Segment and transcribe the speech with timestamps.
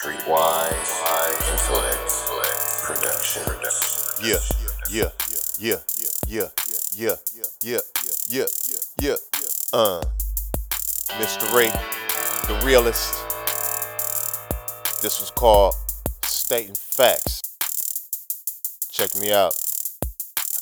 [0.00, 0.96] Streetwise
[1.52, 2.08] Intellect
[2.84, 3.42] Production.
[4.22, 4.38] Yeah,
[4.88, 5.10] yeah,
[5.58, 5.76] yeah,
[6.26, 6.48] yeah, yeah,
[7.60, 7.80] yeah,
[8.30, 8.46] yeah,
[8.98, 9.16] yeah,
[9.74, 10.00] uh,
[11.18, 11.70] MistaRye,
[12.46, 13.12] the realist.
[15.02, 15.74] This was called
[16.24, 17.42] Stating Facts.
[18.90, 19.52] Check me out.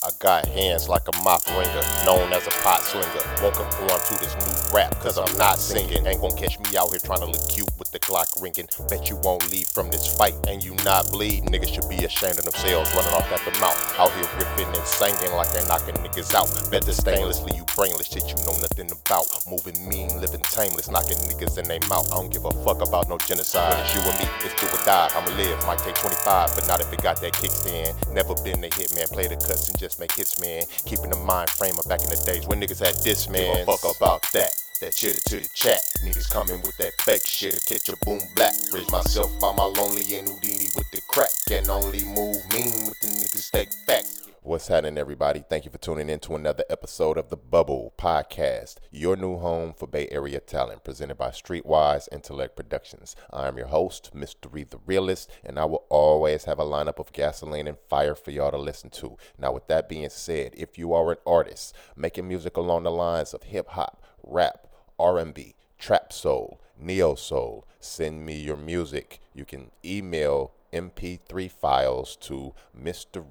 [0.08, 3.20] I got hands like a mop ringer, known as a pot slinger.
[3.42, 6.06] Won't conform to this new rap, cause I'm not singing.
[6.06, 8.72] Ain't gonna catch me out here trying to look cute with the Glock ringing.
[8.88, 11.44] Bet you won't leave from this fight, and you not bleed.
[11.52, 13.76] Niggas should be ashamed of themselves, running off at the mouth.
[14.00, 16.48] Out here ripping and singing like they knocking niggas out.
[16.72, 19.28] Bet the stainlessly, you brainless shit you know nothing about.
[19.44, 22.08] Moving mean, living tameless, knocking niggas in their mouth.
[22.08, 23.76] I don't give a fuck about no genocide.
[23.76, 25.12] When it's you and me, it's do or die.
[25.12, 27.92] I'ma live, might take 25, but not if it got that kickstand.
[28.16, 30.62] Never been a hitman, play the cuts and just make hits, man.
[30.84, 33.56] Keeping the mind frame of back in the days when niggas had this, man.
[33.56, 34.52] Give a fuck about that.
[34.80, 35.80] That shit to the chat.
[36.04, 37.64] Niggas coming with that fake shit.
[37.66, 38.54] Catch a boom black.
[38.70, 41.30] Bridge myself by my lonely and Houdini with the crack.
[41.48, 44.27] Can only move mean with the niggas stay facts.
[44.42, 45.42] What's happening, everybody?
[45.46, 49.74] Thank you for tuning in to another episode of the Bubble Podcast, your new home
[49.76, 53.16] for Bay Area talent, presented by Streetwise Intellect Productions.
[53.32, 54.46] I am your host, Mr.
[54.50, 58.30] Reed the Realist, and I will always have a lineup of gasoline and fire for
[58.30, 59.16] y'all to listen to.
[59.36, 63.34] Now, with that being said, if you are an artist making music along the lines
[63.34, 64.68] of hip hop, rap,
[65.00, 69.18] R&B, trap soul, neo soul, send me your music.
[69.34, 73.24] You can email MP3 files to Mr.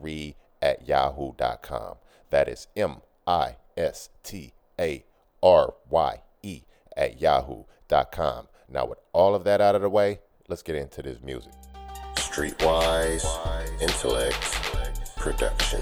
[0.61, 1.95] At yahoo.com.
[2.30, 5.03] That is M I S T A
[5.41, 6.61] R Y E
[6.95, 8.47] at yahoo.com.
[8.69, 10.19] Now, with all of that out of the way,
[10.50, 11.53] let's get into this music.
[12.16, 13.25] Streetwise
[13.81, 14.41] Intellect
[15.16, 15.81] Production.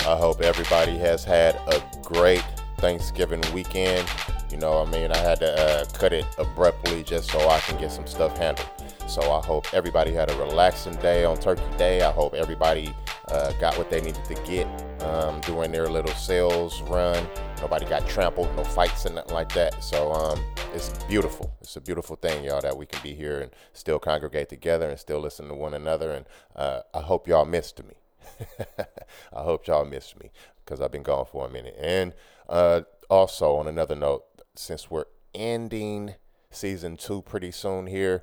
[0.00, 2.44] I hope everybody has had a great
[2.78, 4.08] Thanksgiving weekend.
[4.50, 7.78] You know, I mean, I had to uh, cut it abruptly just so I can
[7.78, 8.68] get some stuff handled.
[9.08, 12.02] So I hope everybody had a relaxing day on Turkey Day.
[12.02, 12.94] I hope everybody
[13.28, 14.66] uh, got what they needed to get
[15.02, 17.26] um, during their little sales run.
[17.60, 19.82] Nobody got trampled, no fights and nothing like that.
[19.82, 20.38] So um,
[20.74, 21.52] it's beautiful.
[21.60, 24.98] It's a beautiful thing, y'all, that we can be here and still congregate together and
[24.98, 26.12] still listen to one another.
[26.12, 27.94] And uh, I hope y'all missed me.
[28.78, 30.30] I hope y'all missed me
[30.64, 31.76] because I've been gone for a minute.
[31.80, 32.12] And
[32.48, 36.14] uh, also, on another note, since we're ending
[36.50, 38.22] season two pretty soon here,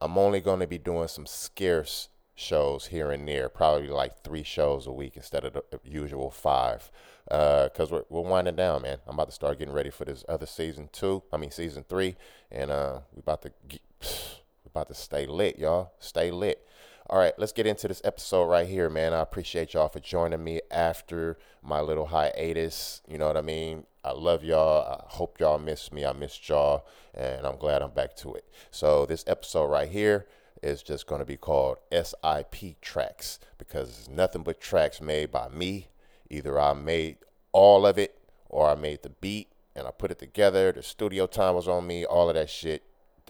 [0.00, 4.44] I'm only going to be doing some scarce shows here and there, probably like three
[4.44, 6.90] shows a week instead of the usual five.
[7.24, 8.98] Because uh, we're, we're winding down, man.
[9.06, 11.24] I'm about to start getting ready for this other season two.
[11.32, 12.14] I mean, season three,
[12.52, 15.92] and uh, we about to get, we about to stay lit, y'all.
[15.98, 16.64] Stay lit.
[17.08, 19.14] All right, let's get into this episode right here, man.
[19.14, 23.00] I appreciate y'all for joining me after my little hiatus.
[23.08, 23.86] You know what I mean?
[24.04, 24.84] I love y'all.
[24.84, 26.04] I hope y'all miss me.
[26.04, 28.44] I missed y'all, and I'm glad I'm back to it.
[28.72, 30.26] So, this episode right here
[30.66, 35.48] is just going to be called SIP Tracks because it's nothing but tracks made by
[35.48, 35.88] me.
[36.28, 37.18] Either I made
[37.52, 38.18] all of it
[38.48, 40.72] or I made the beat and I put it together.
[40.72, 42.82] The studio time was on me, all of that shit.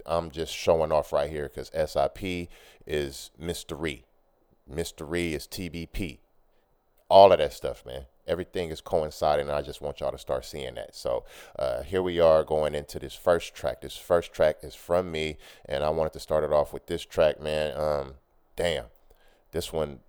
[0.05, 2.49] I'm just showing off right here because SIP
[2.85, 4.05] is Mystery.
[4.67, 6.19] Mystery is TBP.
[7.09, 10.45] All of that stuff, man everything is coinciding and i just want y'all to start
[10.45, 11.23] seeing that so
[11.57, 15.37] uh, here we are going into this first track this first track is from me
[15.65, 18.13] and i wanted to start it off with this track man um,
[18.55, 18.85] damn
[19.51, 19.99] this one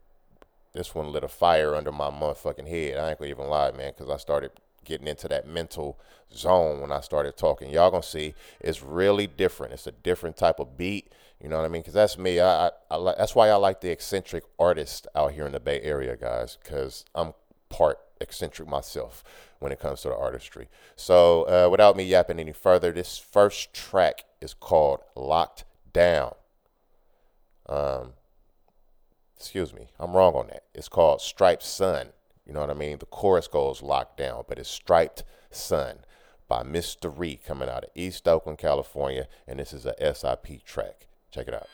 [0.74, 3.92] this one lit a fire under my motherfucking head i ain't gonna even lie man
[3.96, 4.50] because i started
[4.84, 5.98] getting into that mental
[6.34, 10.58] zone when i started talking y'all gonna see it's really different it's a different type
[10.58, 11.12] of beat
[11.42, 11.82] you know what I mean?
[11.82, 12.40] Because that's me.
[12.40, 13.16] I, I, I like.
[13.16, 16.58] That's why I like the eccentric artists out here in the Bay Area, guys.
[16.62, 17.32] Because I'm
[17.68, 19.24] part eccentric myself
[19.58, 20.68] when it comes to the artistry.
[20.96, 26.34] So, uh, without me yapping any further, this first track is called Locked Down.
[27.66, 28.14] Um,
[29.36, 30.64] excuse me, I'm wrong on that.
[30.74, 32.08] It's called Striped Sun.
[32.46, 32.98] You know what I mean?
[32.98, 35.98] The chorus goes locked down, but it's Striped Sun
[36.48, 37.12] by Mr.
[37.14, 41.06] Reed coming out of East Oakland, California, and this is a SIP track.
[41.30, 41.68] Check it out.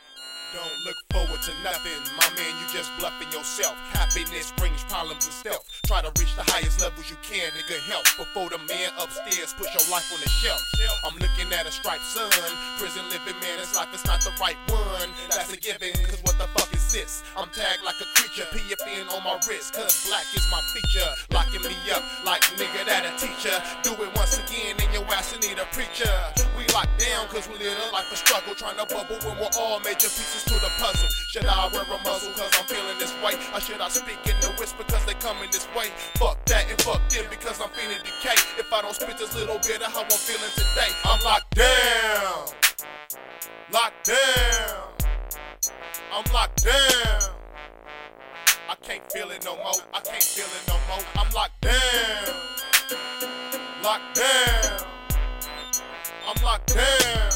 [0.55, 2.55] Don't look forward to nothing, my man.
[2.63, 3.75] You just bluffing yourself.
[3.91, 5.67] Happiness brings problems and stealth.
[5.87, 9.51] Try to reach the highest levels you can to get help before the man upstairs
[9.59, 10.63] push your life on the shelf.
[11.03, 12.31] I'm looking at a striped sun.
[12.79, 15.11] Prison living man, this life is not the right one.
[15.31, 17.27] That's a given, cause what the fuck is this?
[17.35, 21.11] I'm tagged like a creature, PFN on my wrist, cause black is my feature.
[21.35, 23.59] Locking me up like nigga that a teacher.
[23.83, 26.15] Do it once again, and your ass need a preacher.
[26.55, 28.55] We locked down, cause we live a life of struggle.
[28.55, 31.09] Trying to bubble when all major pieces to the puzzle.
[31.31, 33.35] Should I wear a muzzle cause I'm feeling this way?
[33.53, 35.89] Or should I speak in the whisper because they coming this way?
[36.17, 38.39] Fuck that and fuck them because I'm feeling decay.
[38.59, 42.47] If I don't spit this little bit of how I'm feeling today, I'm locked down.
[43.73, 44.95] Locked down.
[46.13, 47.35] I'm locked down.
[48.69, 49.75] I can't feel it no more.
[49.93, 51.05] I can't feel it no more.
[51.17, 52.35] I'm locked down.
[53.83, 54.87] Locked down.
[56.27, 57.34] I'm locked down.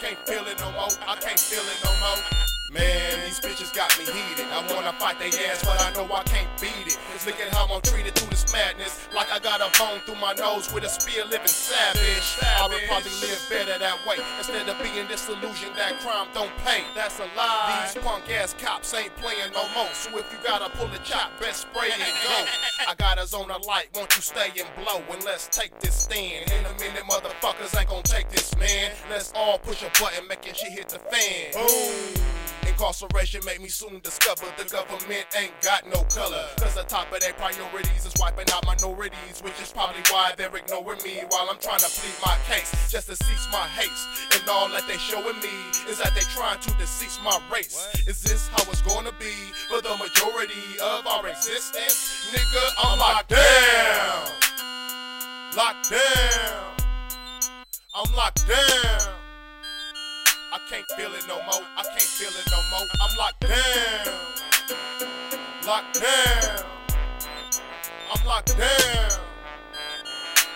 [0.00, 0.88] Can't feel it no more.
[1.06, 2.49] I can't feel it no more.
[2.70, 4.46] Man, these bitches got me heated.
[4.46, 6.96] I wanna fight their ass, but I know I can't beat it.
[7.12, 9.08] Just look at how I'm treated through this madness.
[9.12, 12.38] Like I got a bone through my nose with a spear living savage.
[12.46, 14.22] I would probably live better that way.
[14.38, 16.86] Instead of being disillusioned that crime don't pay.
[16.94, 17.90] That's a lie.
[17.92, 19.90] These punk ass cops ain't playing no more.
[19.90, 22.46] So if you gotta pull the chop, best spray and go.
[22.86, 25.02] I got us on a light, won't you stay and blow?
[25.10, 26.46] And let's take this stand.
[26.52, 28.92] In a minute, motherfuckers ain't gonna take this, man.
[29.10, 31.50] Let's all push a button, making shit hit the fan.
[31.52, 32.39] Boom.
[32.80, 36.46] Incarceration made me soon discover the government ain't got no color.
[36.56, 40.56] Cause the top of their priorities is wiping out minorities, which is probably why they're
[40.56, 42.72] ignoring me while I'm trying to plead my case.
[42.90, 44.32] Just to cease my haste.
[44.32, 45.52] And all that they showing me
[45.90, 47.86] is that they trying to decease my race.
[48.06, 49.36] Is this how it's gonna be
[49.68, 52.32] for the majority of our existence?
[52.32, 54.24] Nigga, I'm locked down.
[55.54, 56.76] Locked down.
[57.94, 59.19] I'm locked down.
[60.52, 61.62] I can't feel it no more.
[61.76, 62.86] I can't feel it no more.
[63.00, 64.14] I'm locked down.
[65.64, 66.64] Locked down.
[68.12, 69.20] I'm locked down.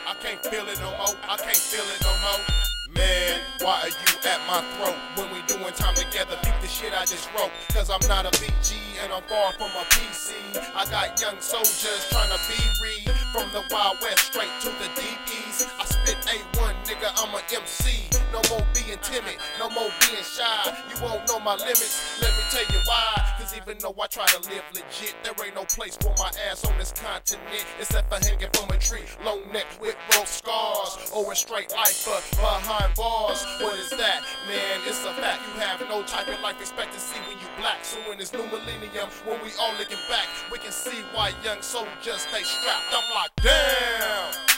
[0.08, 1.14] I can't feel it no more.
[1.28, 2.42] I can't feel it no more.
[2.90, 6.38] Man, why are you at my throat when we doing time together?
[6.42, 7.50] Beat the shit I just wrote.
[7.72, 10.34] Cause I'm not a BG and I'm far from a PC.
[10.74, 14.90] I got young soldiers trying to be re from the Wild West straight to the
[14.94, 15.68] deep east.
[15.78, 16.53] I spit A1,
[16.84, 18.08] nigga, I'm a MC.
[18.32, 20.84] No more being timid, no more being shy.
[20.90, 23.34] You won't know my limits, let me tell you why.
[23.38, 26.64] Cause even though I try to live legit, there ain't no place for my ass
[26.64, 29.06] on this continent except for hanging from a tree.
[29.24, 33.44] Long neck with rope scars, or a straight lifer behind bars.
[33.60, 34.22] What is that?
[34.48, 35.42] Man, it's a fact.
[35.46, 37.84] You have no type of life expectancy when you black.
[37.84, 41.62] So in this new millennium, when we all looking back, we can see why young
[41.62, 42.90] soldiers stay strapped.
[42.90, 44.53] I'm locked down.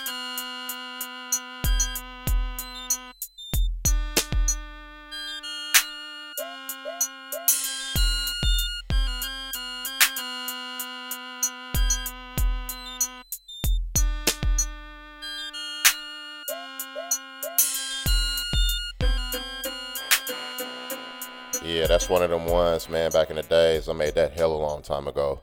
[21.66, 23.10] Yeah, that's one of them ones, man.
[23.10, 25.42] Back in the days, I made that hell a long time ago.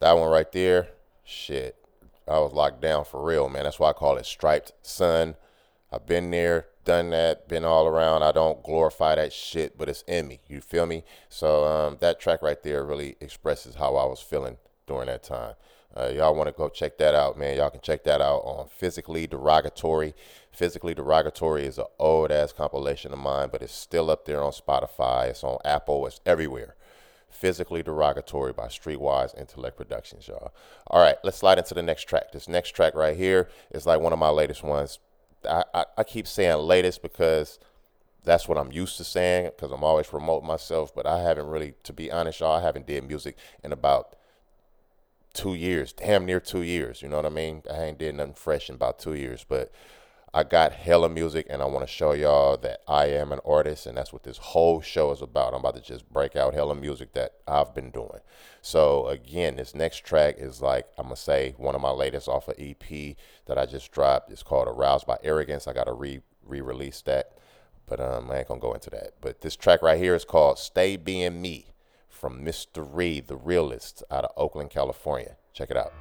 [0.00, 0.88] That one right there,
[1.26, 1.76] shit.
[2.26, 3.64] I was locked down for real, man.
[3.64, 5.36] That's why I call it striped sun.
[5.92, 8.22] I've been there, done that, been all around.
[8.22, 10.40] I don't glorify that shit, but it's in me.
[10.48, 11.04] You feel me?
[11.28, 14.56] So um, that track right there really expresses how I was feeling
[14.86, 15.54] during that time.
[15.94, 17.58] Uh, y'all want to go check that out, man.
[17.58, 20.14] Y'all can check that out on Physically Derogatory.
[20.58, 24.50] Physically Derogatory is an old ass compilation of mine, but it's still up there on
[24.50, 25.28] Spotify.
[25.28, 26.04] It's on Apple.
[26.04, 26.74] It's everywhere.
[27.30, 30.52] Physically Derogatory by Streetwise Intellect Productions, y'all.
[30.88, 32.32] All right, let's slide into the next track.
[32.32, 34.98] This next track right here is like one of my latest ones.
[35.48, 37.60] I, I, I keep saying latest because
[38.24, 41.74] that's what I'm used to saying because I'm always promoting myself, but I haven't really,
[41.84, 44.16] to be honest, y'all, I haven't did music in about
[45.34, 47.00] two years, damn near two years.
[47.00, 47.62] You know what I mean?
[47.72, 49.70] I ain't did nothing fresh in about two years, but
[50.34, 53.86] I got hella music and I want to show y'all that I am an artist
[53.86, 55.54] and that's what this whole show is about.
[55.54, 58.20] I'm about to just break out hella music that I've been doing.
[58.60, 62.48] So again, this next track is like I'm gonna say one of my latest off
[62.48, 63.16] of EP
[63.46, 64.30] that I just dropped.
[64.30, 65.66] It's called Aroused by Arrogance.
[65.66, 67.32] I gotta re re-release that.
[67.86, 69.14] But um, I ain't gonna go into that.
[69.20, 71.72] But this track right here is called Stay Being Me
[72.08, 72.86] from Mr.
[72.86, 75.36] Reed, the realist out of Oakland, California.
[75.54, 75.92] Check it out.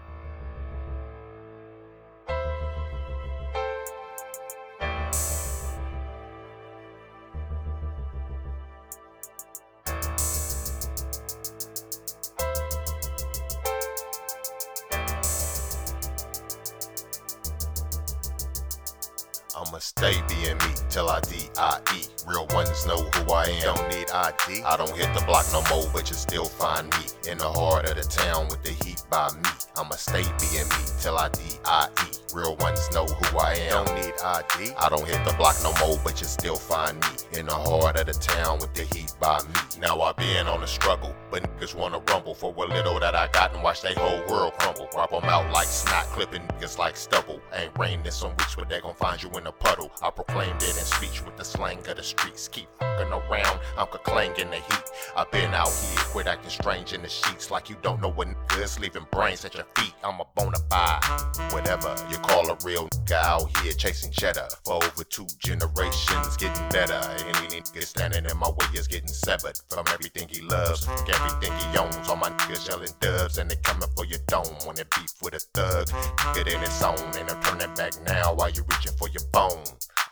[19.98, 22.06] Stay being me till I D-I-E.
[22.28, 23.76] Real ones know who I am.
[23.76, 24.64] Don't need ID.
[24.64, 27.90] I don't hit the block no more, but you still find me in the heart
[27.90, 29.50] of the town with the heat by me.
[29.76, 32.18] I'ma stay being me till I D-I-E.
[32.34, 33.86] Real ones know who I am.
[33.86, 34.76] Don't need ID.
[34.78, 37.98] I don't hit the block no more, but you still find me in the heart
[37.98, 39.82] of the town with the heat by me.
[39.82, 43.28] Now I been on a struggle, but niggas wanna rumble for a little that I
[43.28, 44.90] got and watch they whole world crumble.
[44.96, 47.40] Rub 'em out like snot, clipping niggas like stubble.
[47.54, 49.92] Ain't rain this which, but they gon' find you in a puddle.
[50.02, 52.48] I proclaimed it in speech with the slang of the streets.
[52.48, 54.84] Keep fucking around, I'm clanging the heat.
[55.16, 58.28] I been out here, quit acting strange in the sheets like you don't know what
[58.28, 59.94] niggas leaving brains at your feet.
[60.04, 61.04] I'm a bona fide.
[61.52, 64.48] Whatever you call a real nigga out here chasing cheddar.
[64.66, 67.00] For over two generations, getting better.
[67.20, 71.78] Any nigga standing in my way is getting severed from everything he loves, everything he
[71.78, 72.10] owns.
[72.10, 75.34] All my niggas yelling dubs and they coming for your dome when it beef with
[75.34, 75.88] a thug.
[76.34, 79.64] Get in its own and I'm turning back now while you're reaching for your bone.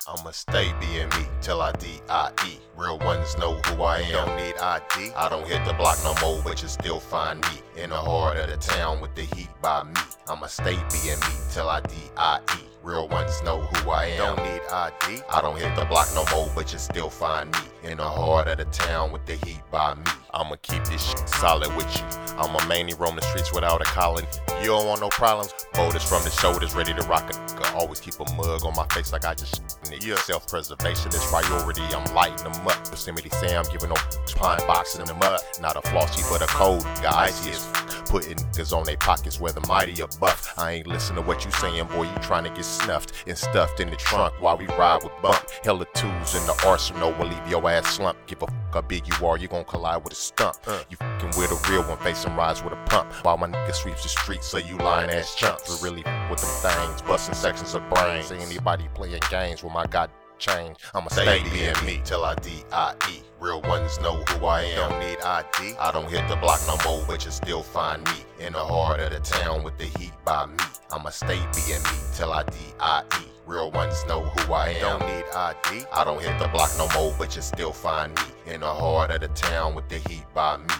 [0.07, 2.59] I'ma stay being me till I D.I.E.
[2.77, 4.11] Real ones know who I am.
[4.11, 5.13] Don't need ID.
[5.15, 8.37] I don't hit the block no more, but you still find me in the heart
[8.37, 9.93] of the town with the heat by me.
[10.29, 12.74] I'ma stay being me till I D-I-E.
[12.85, 14.35] Real ones know who I am.
[14.35, 15.23] Don't need ID.
[15.27, 18.47] I don't hit the block no more, but you still find me in the heart
[18.47, 20.03] of the town with the heat by me.
[20.31, 22.24] I'ma keep this shit solid with you.
[22.37, 24.23] I'ma mainly roam the streets without a collar.
[24.61, 25.53] You don't want no problems.
[25.73, 27.75] Boulders from the shoulders, ready to rock a nigga.
[27.75, 29.61] Always keep a mug on my face like I just.
[30.01, 30.15] Yeah.
[30.15, 31.81] Self-preservation is priority.
[31.93, 32.77] I'm lighting them up.
[32.87, 33.95] Yosemite Sam giving no
[34.35, 35.41] pine boxing them up.
[35.61, 37.25] Not a flossy, but a cold guy.
[37.25, 37.65] Icy as
[38.09, 40.53] putting niggas on their pockets where the mighty are buff.
[40.57, 42.03] I ain't listen to what you saying, boy.
[42.03, 45.43] You trying to get snuffed and stuffed in the trunk while we ride with bump.
[45.63, 48.17] Hella tools in the arsenal will leave your ass slump.
[48.27, 50.57] Give a fuck how big you are, you gon' collide with a stump.
[50.67, 50.83] Uh.
[50.89, 53.11] You fucking with a real one, facing rides with a pump.
[53.23, 55.81] While my nigga sweeps the streets, so you lying ass chumps.
[55.81, 58.27] We really with them things, busting sections of brains.
[58.27, 60.77] See anybody playing games with my god change.
[60.93, 63.21] I'ma stay being me till I D-I-E.
[63.39, 64.89] Real ones know who I am.
[64.89, 65.77] Don't need ID.
[65.79, 68.99] I don't hit the block no more, but you still find me in the heart
[68.99, 70.57] of the town with the heat by me.
[70.91, 73.25] I'ma stay being me till I D-I-E.
[73.45, 74.99] Real ones know who I am.
[74.99, 75.85] Don't need ID.
[75.93, 79.11] I don't hit the block no more, but you still find me in the heart
[79.11, 80.73] of the town with the heat by me.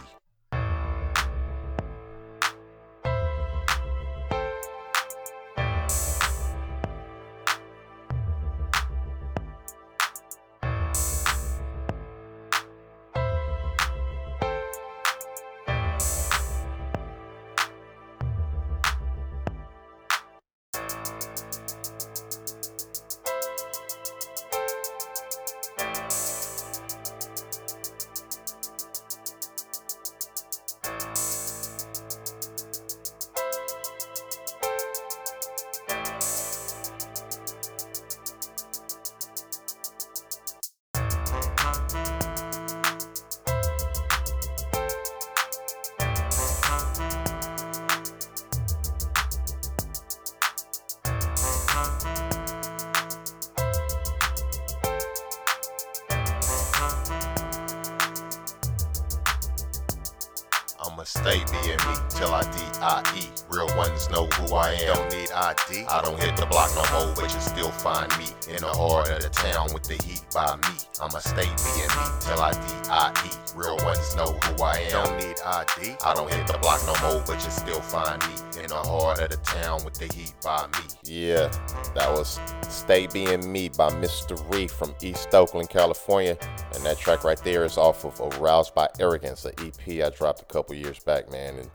[82.25, 82.39] Was
[82.73, 84.35] Stay Being Me by Mr.
[84.51, 86.35] Ree from East Oakland, California.
[86.73, 90.41] And that track right there is off of Aroused by Arrogance, the EP I dropped
[90.41, 91.59] a couple years back, man.
[91.59, 91.69] And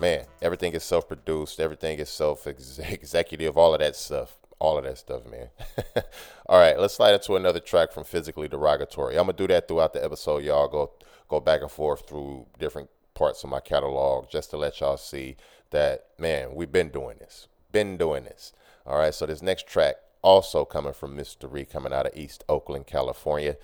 [0.00, 2.46] man, everything is self produced, everything is self
[2.78, 4.36] executive, all of that stuff.
[4.58, 5.48] All of that stuff, man.
[6.46, 9.18] all right, let's slide into another track from Physically Derogatory.
[9.18, 10.68] I'm gonna do that throughout the episode, y'all.
[10.68, 10.92] Go
[11.28, 15.36] go back and forth through different parts of my catalog just to let y'all see
[15.70, 17.48] that man, we've been doing this.
[17.70, 18.54] Been doing this.
[18.86, 21.20] All right, so this next track also coming from.
[21.42, 23.56] Ree, coming out of East Oakland, California.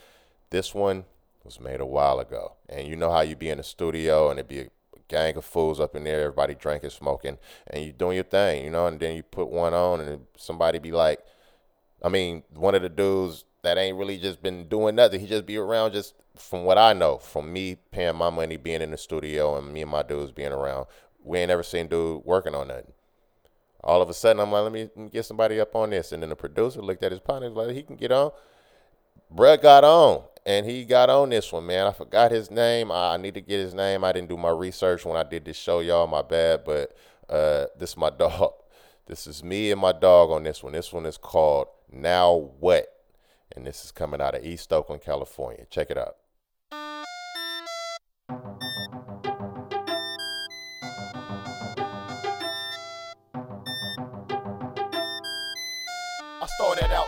[0.50, 1.05] This one
[1.45, 2.55] was made a while ago.
[2.69, 4.69] And you know how you be in the studio and it be a
[5.07, 7.38] gang of fools up in there, everybody drinking, smoking,
[7.69, 10.81] and you doing your thing, you know, and then you put one on and somebody
[10.81, 11.21] be like,
[12.02, 15.47] I mean, one of the dudes that ain't really just been doing nothing, he just
[15.47, 18.99] be around just from what I know, from me paying my money, being in the
[18.99, 20.87] studio, and me and my dudes being around,
[21.23, 22.93] we ain't ever seen dude working on nothing
[23.82, 26.12] all of a sudden I'm like, let me get somebody up on this.
[26.12, 28.30] And then the producer looked at his partner, like, he can get on.
[29.34, 30.24] Bruh got on.
[30.44, 31.86] And he got on this one, man.
[31.86, 32.90] I forgot his name.
[32.90, 34.02] I need to get his name.
[34.02, 36.08] I didn't do my research when I did this show, y'all.
[36.08, 36.64] My bad.
[36.64, 36.96] But
[37.28, 38.54] uh, this is my dog.
[39.06, 40.72] This is me and my dog on this one.
[40.72, 42.88] This one is called Now What?
[43.54, 45.66] And this is coming out of East Oakland, California.
[45.70, 46.16] Check it out.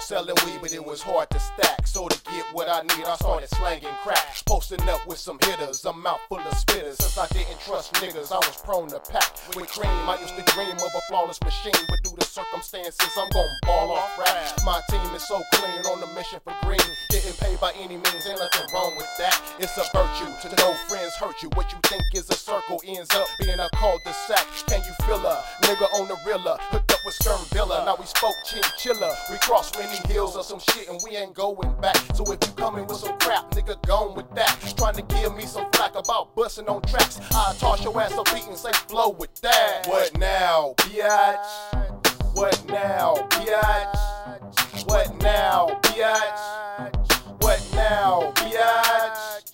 [0.04, 1.86] Selling weed, but it was hard to stack.
[1.86, 4.36] So to get what I need, I started slanging crack.
[4.46, 7.00] Posting up with some hitters, I'm out full of spitters.
[7.00, 9.32] Since I didn't trust niggas, I was prone to pack.
[9.56, 13.30] With cream, I used to dream of a flawless machine, but due to circumstances, I'm
[13.30, 14.60] gon' ball off rap.
[14.64, 16.84] My team is so clean, on the mission for green.
[17.10, 19.40] Getting paid by any means, ain't nothing wrong with that.
[19.58, 21.48] It's a virtue to know friends hurt you.
[21.54, 24.46] What you think is a circle ends up being a cul-de-sac.
[24.66, 26.58] Can you feel a nigga on the rilla?
[26.70, 27.84] Hooked up with Skirm Villa.
[27.86, 29.14] Now we spoke chinchilla.
[29.30, 31.96] We crossed many hills or some shit and we ain't going back.
[32.14, 34.74] So if you coming with some crap, nigga, gone with that.
[34.76, 37.20] Trying to give me some flack about busting on tracks.
[37.32, 39.86] I toss your ass a beat and say flow with that.
[39.86, 41.94] What now, biatch?
[42.34, 44.86] What now, biatch?
[44.86, 47.42] What now, biatch?
[47.42, 49.44] What now, biatch?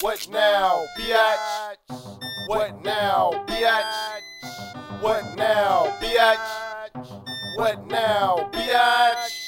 [0.00, 1.90] What now, biatch?
[2.46, 4.20] What now, biatch?
[5.00, 7.56] What now, biatch?
[7.56, 9.39] What now, biatch?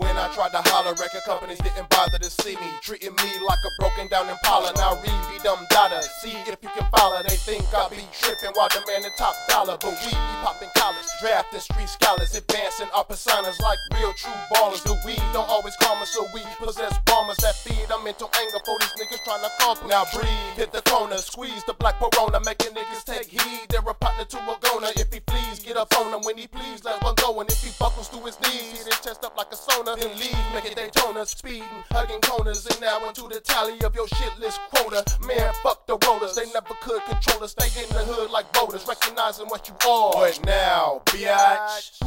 [0.00, 2.68] When I tried to holler, record companies didn't bother to see me.
[2.82, 4.72] Treating me like a broken down Impala.
[4.76, 6.02] Now read me dumb data.
[6.24, 7.20] See if you can follow.
[7.22, 9.76] They think I be tripping while demanding top dollar.
[9.76, 14.82] But we be popping college, drafting street scholars, advancing our personas like real true ballers.
[14.82, 18.60] The weed don't always calm us, so we possess bombers that feed them mental anger
[18.64, 19.86] for these niggas trying to conquer.
[19.86, 23.68] Now breathe, hit the corner, squeeze the black corona, making niggas take heed.
[23.68, 24.92] They're a partner to a goner.
[24.96, 26.24] If he please, get up on him.
[26.24, 27.38] When he please, let one go.
[27.40, 29.89] And if he buckles to his knees, hit his chest up like a sauna.
[29.98, 32.64] Then leave, making Daytona, speeding, hugging corners.
[32.66, 35.04] And now into the tally of your shitless quota.
[35.26, 37.52] Man, fuck the rollers, they never could control us.
[37.52, 40.14] Stay in the hood like voters, recognizing what you are.
[40.14, 42.02] What now, biatch?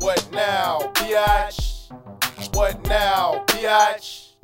[0.00, 1.90] What now, biatch?
[2.54, 4.34] What now, biatch?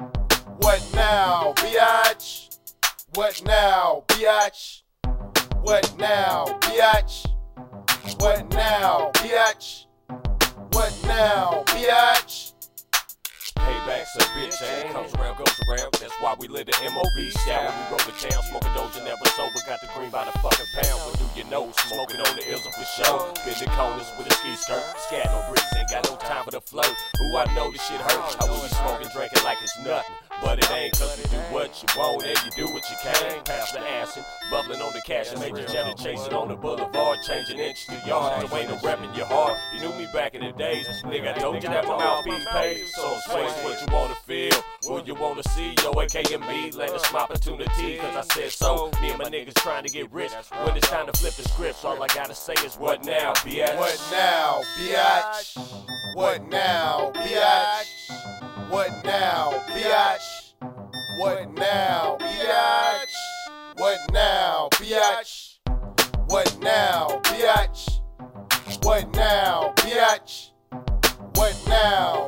[0.58, 2.58] What now, biatch?
[3.14, 4.82] What now, biatch?
[5.62, 7.26] What now, biatch?
[8.18, 9.86] What now, biatch?
[10.72, 12.51] What now, biatch?
[13.82, 15.92] Payback's a bitch, and comes around, goes around.
[15.98, 17.66] That's why we live the MOB style.
[17.66, 19.58] When we roll the town, smoking doja, never sober.
[19.66, 21.00] Got the green by the fucking pound.
[21.02, 21.70] What do you know?
[21.90, 23.32] Smoking on the ills for show.
[23.44, 24.84] Been the corners with a ski skirt.
[25.08, 26.86] Scat no bricks, ain't got no time for the flow.
[27.18, 28.36] Who I know this shit hurts.
[28.38, 30.14] I be smoking, drinking like it's nothing.
[30.42, 33.44] But it ain't cause you do what you want and you do what you can.
[33.44, 37.18] Pass the acid, bubbling on the cash and major jelly chasing on the boulevard.
[37.22, 39.58] Changing inches to yards, so ain't no rep your heart.
[39.74, 40.86] You knew me back in the days.
[41.02, 42.86] Nigga, I told you that my mouthpiece paid.
[42.88, 45.74] So sway what you wanna feel, what you wanna see.
[45.82, 47.96] Yo, AK and me, let us my opportunity.
[47.98, 48.90] Cause I said so.
[49.00, 50.32] Me and my niggas trying to get rich.
[50.64, 53.76] When it's time to flip the scripts, all I gotta say is what now, bitch?
[53.78, 55.56] What now, biatch?
[56.14, 58.28] What now, biatch?
[58.68, 60.52] What now, biatch?
[61.18, 63.14] What now, biatch?
[63.76, 65.58] What now, biatch?
[66.26, 68.00] What now, biatch?
[68.82, 70.50] What now, biatch?
[71.34, 72.26] What now,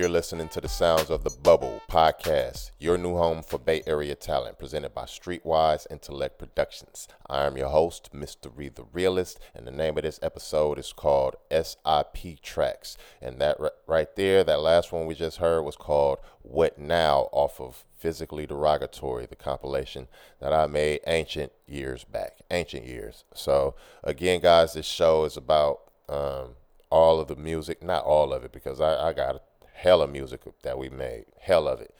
[0.00, 4.14] You're listening to the sounds of the Bubble Podcast, your new home for Bay Area
[4.14, 7.06] talent, presented by Streetwise Intellect Productions.
[7.28, 8.50] I am your host, Mr.
[8.56, 12.96] Reed the Realist, and the name of this episode is called SIP Tracks.
[13.20, 17.60] And that right there, that last one we just heard was called What Now off
[17.60, 20.08] of Physically Derogatory, the compilation
[20.40, 22.38] that I made ancient years back.
[22.50, 23.24] Ancient years.
[23.34, 26.54] So, again, guys, this show is about um,
[26.88, 29.42] all of the music, not all of it, because I, I got
[29.80, 31.94] hell of music that we made, hell of it.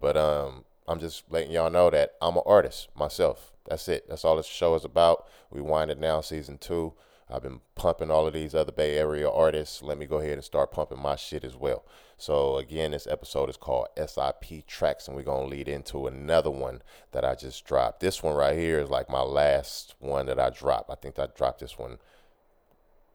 [0.00, 3.52] But um, I'm just letting y'all know that I'm an artist myself.
[3.68, 4.08] That's it.
[4.08, 5.26] That's all this show is about.
[5.50, 6.94] We winded now, season two.
[7.28, 9.82] I've been pumping all of these other Bay Area artists.
[9.82, 11.84] Let me go ahead and start pumping my shit as well.
[12.16, 16.80] So again, this episode is called SIP Tracks, and we're gonna lead into another one
[17.12, 18.00] that I just dropped.
[18.00, 20.88] This one right here is like my last one that I dropped.
[20.88, 21.98] I think I dropped this one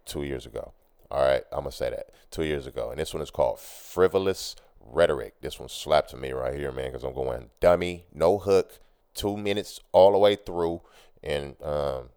[0.05, 0.73] two years ago.
[1.11, 4.55] All right, I'm gonna say that two years ago, and this one is called Frivolous
[4.79, 5.41] Rhetoric.
[5.41, 8.79] This one slapped to me right here, man, because I'm going dummy, no hook,
[9.13, 10.81] two minutes all the way through,
[11.21, 12.11] and um,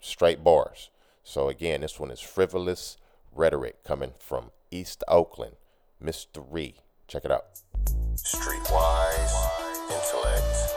[0.00, 0.90] straight bars.
[1.22, 2.96] So again, this one is Frivolous
[3.32, 5.54] Rhetoric coming from East Oakland,
[6.02, 6.44] Mr.
[6.50, 6.74] Ree.
[7.06, 7.44] Check it out.
[8.16, 9.34] Streetwise
[9.88, 10.74] Intellect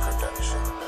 [0.00, 0.83] Productions.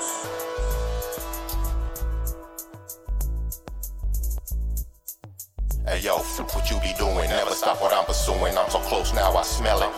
[6.37, 7.31] Hey what you be doing?
[7.31, 8.59] Never stop what I'm pursuing.
[8.59, 9.89] I'm so close now, I smell it.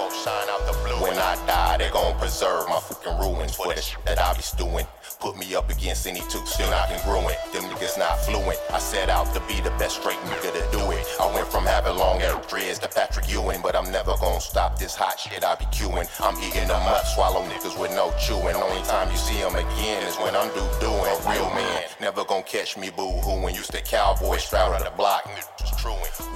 [1.02, 4.42] When I die, they gon' preserve my fucking ruins for the shit that I be
[4.42, 4.86] stewing.
[5.20, 7.36] Put me up against any two, still not congruent.
[7.52, 8.58] Them niggas not fluent.
[8.72, 11.04] I set out to be the best straight nigga to do it.
[11.20, 14.78] I went from having long hair dreads to Patrick Ewing, but I'm never gonna stop
[14.78, 16.06] this hot shit I be queuing.
[16.20, 18.54] I'm eating them up, swallow niggas with no chewing.
[18.54, 21.10] Only time you see them again is when I'm do doing.
[21.10, 23.56] A real man, never gonna catch me boo hooing.
[23.56, 25.28] Used to cowboy stroud on the block.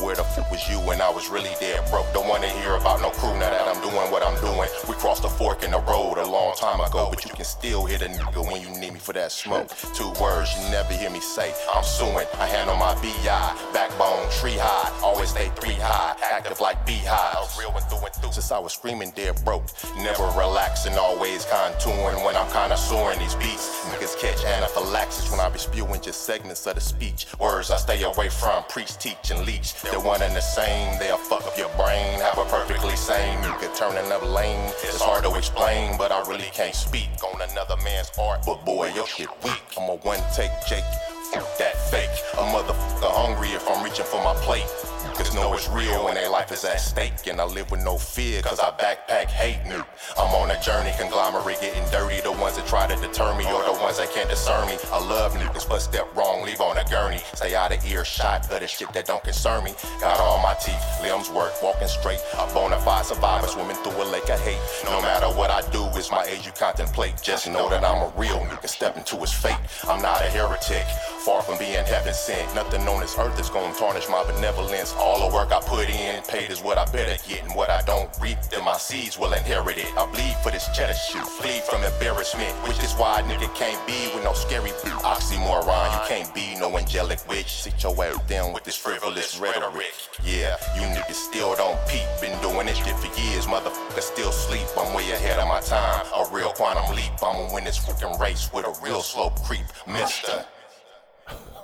[0.00, 2.12] Where the fuck was you when I was really dead broke?
[2.12, 4.68] Don't wanna hear about no crew now that I'm doing what I'm doing.
[4.88, 7.84] We crossed the fork in the road a long time ago, but you can still
[7.84, 9.68] hit a nigga when you need me for that smoke.
[9.94, 11.54] Two words you never hear me say.
[11.72, 12.26] I'm suing.
[12.38, 14.90] I handle my BI, backbone tree high.
[15.02, 17.58] Always stay three high, active like beehives.
[17.58, 18.32] Real and through and through.
[18.32, 19.64] Since I was screaming dead broke,
[19.98, 23.84] never relaxing, always contouring when I'm kinda soaring these beats.
[23.90, 27.26] Niggas catch anaphylaxis when I be spewing just segments of the speech.
[27.38, 29.74] Words I stay away from, preach, teach, and leech.
[29.82, 30.98] They're one and the same.
[30.98, 33.42] They'll fuck up your brain, have a perfectly sane.
[33.42, 34.72] You could turn another lane.
[34.82, 38.40] It's hard to explain, but I really can't speak on another man's art.
[38.46, 39.62] But boy, your shit weak.
[39.76, 40.84] I'm a one take Jake.
[41.32, 42.10] Fuck that fake.
[42.34, 44.66] A motherfucker hungry if I'm reaching for my plate.
[45.14, 47.26] Cause know it's real when their life is at stake.
[47.26, 49.82] And I live with no fear, cause I backpack hate me.
[50.18, 52.20] I'm on a journey, conglomerate getting dirty.
[52.20, 54.76] The ones that try to deter me, or the ones that can't discern me.
[54.92, 57.20] I love niggas, but step wrong, leave on a gurney.
[57.34, 59.74] Stay out of earshot of the shit that don't concern me.
[60.00, 62.20] Got all my teeth, limbs work, walking straight.
[62.38, 64.60] A bona fide survivor, swimming through a lake of hate.
[64.84, 67.14] No matter what I do, it's my age you contemplate.
[67.22, 69.56] Just know that I'm a real nigga, step into his fate.
[69.88, 70.86] I'm not a heretic,
[71.24, 72.54] far from being heaven sent.
[72.54, 74.91] Nothing on this earth is gonna tarnish my benevolence.
[74.98, 77.44] All the work I put in, paid is what I better get.
[77.44, 79.86] And what I don't reap, then my seeds will inherit it.
[79.96, 82.52] I bleed for this cheddar shit, flee from embarrassment.
[82.68, 84.70] Which is why a nigga can't be with no scary
[85.02, 85.92] oxymoron.
[85.92, 87.62] You can't be no angelic witch.
[87.62, 89.94] Sit your ass down with this frivolous rhetoric.
[90.24, 92.06] Yeah, you niggas still don't peep.
[92.20, 94.66] Been doing this shit for years, motherfucker still sleep.
[94.78, 96.06] I'm way ahead of my time.
[96.14, 97.12] A real quantum leap.
[97.22, 100.44] I'ma win this fucking race with a real slope creep, mister.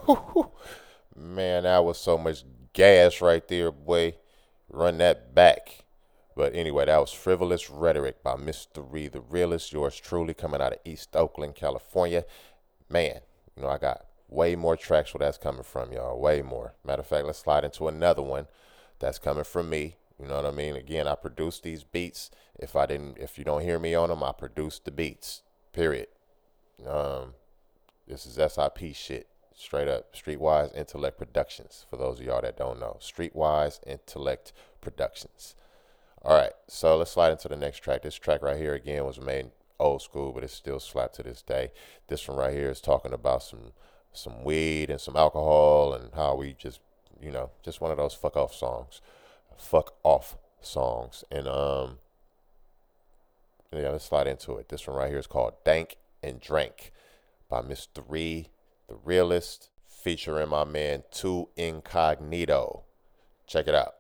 [1.17, 2.45] Man, that was so much
[2.79, 4.15] gas right there, boy.
[4.71, 5.85] Run that back.
[6.37, 8.87] But anyway, that was Frivolous Rhetoric by Mr.
[8.89, 12.25] Reed, the realist, yours truly, coming out of East Oakland, California.
[12.89, 13.19] Man,
[13.57, 16.21] you know, I got way more tracks where that's coming from, y'all.
[16.21, 16.75] Way more.
[16.85, 18.47] Matter of fact, let's slide into another one
[19.01, 19.97] that's coming from me.
[20.21, 20.77] You know what I mean?
[20.77, 22.31] Again, I produce these beats.
[22.61, 25.43] If I didn't, if you don't hear me on them, I produce the beats.
[25.73, 26.07] Period.
[26.89, 27.35] Um,
[28.07, 29.27] this is SIP shit
[29.59, 32.97] straight up streetwise intellect productions for those of y'all that don't know.
[33.01, 35.57] Streetwise intellect productions.
[36.23, 38.03] All right so let's slide into the next track.
[38.03, 41.43] This track right here again was made old school but it's still slapped to this
[41.43, 41.73] day.
[42.07, 43.73] This one right here is talking about some
[44.13, 46.81] some weed and some alcohol and how we just
[47.21, 49.01] you know just one of those fuck off songs.
[49.57, 51.25] Fuck off songs.
[51.33, 51.99] And um
[53.73, 54.69] yeah let's slide into it.
[54.69, 56.93] This one right here is called dank and drank
[57.49, 58.49] by mr 3
[58.89, 62.85] the Realist, featuring my man 2 Incognito.
[63.47, 63.95] Check it out.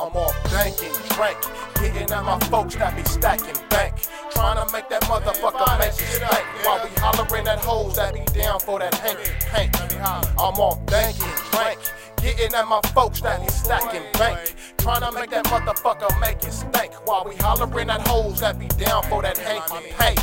[0.00, 1.44] I'm off banking, drank,
[1.78, 3.94] hitting at my folks that be stacking bank.
[4.30, 6.44] Trying to make that motherfucker make it stank.
[6.64, 9.74] While we hollering at hoes that be down for that hanky pank.
[10.00, 11.78] I'm off banking, drank,
[12.20, 14.54] Getting at my folks that be stacking bank.
[14.78, 16.92] Trying to make that motherfucker make it stank.
[17.06, 20.18] While we hollering at hoes that be down for that hanky pank.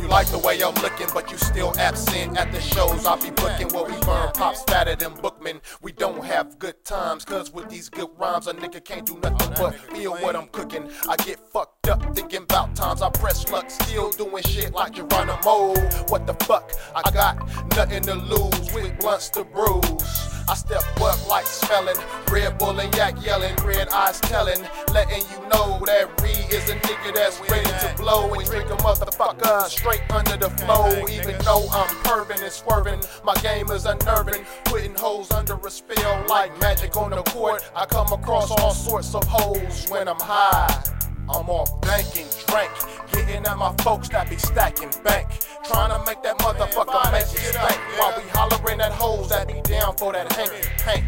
[0.00, 3.04] You like the way I'm looking, but you still absent at the shows.
[3.04, 5.60] I be booking where we burn pops fatter than bookmen.
[5.82, 9.54] We don't have good times, cause with these good rhymes, a nigga can't do nothing
[9.56, 10.88] but feel what I'm cooking.
[11.08, 15.74] I get fucked up thinking about times I press luck, still doing shit like Geronimo.
[16.08, 16.72] What the fuck?
[16.94, 17.38] I got
[17.76, 20.37] nothing to lose with blunts to bruise.
[20.48, 21.96] I step up like smelling,
[22.32, 24.62] Red Bull and yak yelling, red eyes telling,
[24.94, 28.76] letting you know that Reed is a nigga that's ready to blow and drink a
[28.76, 31.06] motherfucker straight under the flow.
[31.06, 36.24] Even though I'm perving and swerving, my game is unnerving, putting hoes under a spell
[36.28, 37.70] like magic on the court.
[37.76, 40.97] I come across all sorts of hoes when I'm high.
[41.30, 42.70] I'm off banking, drank,
[43.12, 45.28] getting at my folks that be stacking bank.
[45.64, 47.78] Trying to make that motherfucker make it stank.
[47.98, 51.04] While we hollering at hoes that be down for that hanky pank.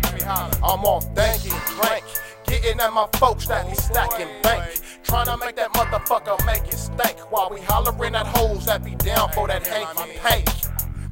[0.62, 2.04] I'm off banking, drank,
[2.46, 4.80] getting at my folks that be stacking bank.
[5.02, 7.18] Trying to make that motherfucker make it stank.
[7.32, 10.48] While we hollering at hoes that be down for that hanky pank.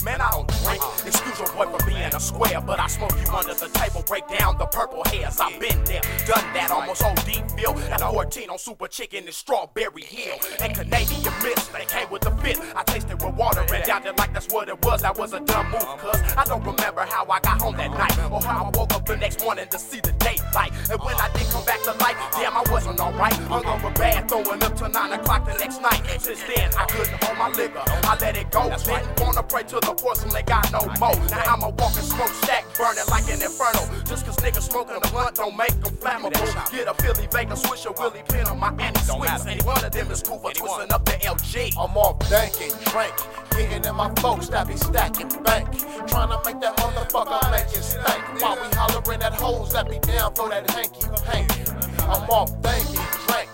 [0.05, 0.81] Man, I don't drink.
[1.05, 4.29] Excuse your boy for being a square, but I smoke you under the table, break
[4.29, 5.41] down the purple hairs.
[5.41, 7.77] I've been there, done that, almost OD feel.
[7.91, 10.37] At 14 on Super Chicken and Strawberry Hill.
[10.61, 12.59] And Canadian Mist, they came with the fit.
[12.77, 15.03] I tasted with water and there like that's what it was.
[15.03, 18.17] That was a dumb move, cuz I don't remember how I got home that night
[18.31, 20.73] or how I woke up the next morning to see the daylight.
[20.91, 23.35] And when I did come back to life, damn, I wasn't alright.
[23.51, 26.03] Hung over bad, throwing up till 9 o'clock the next night.
[26.21, 27.83] Since then, I couldn't hold my liquor.
[27.85, 28.71] I let it go.
[28.71, 31.15] Didn't wanna pray to the porcelain, they got no more.
[31.31, 33.85] Now I'm a walking smoke stack, burning like an inferno.
[34.05, 36.71] Just cause niggas smoking a blunt don't make them flammable.
[36.71, 39.47] Get a Philly Vega, switch a Willie Pin on my anti sweets.
[39.47, 41.75] Any one of them is cool for twisting up the LG.
[41.79, 43.15] I'm off thinking, drink.
[43.51, 45.67] Getting in my folks that be stacking bank.
[46.07, 48.43] Trying to make that motherfucker make it stank.
[48.43, 51.63] While we hollering at hoes that be down for that hanky panky.
[52.03, 53.49] I'm off thinking, drink.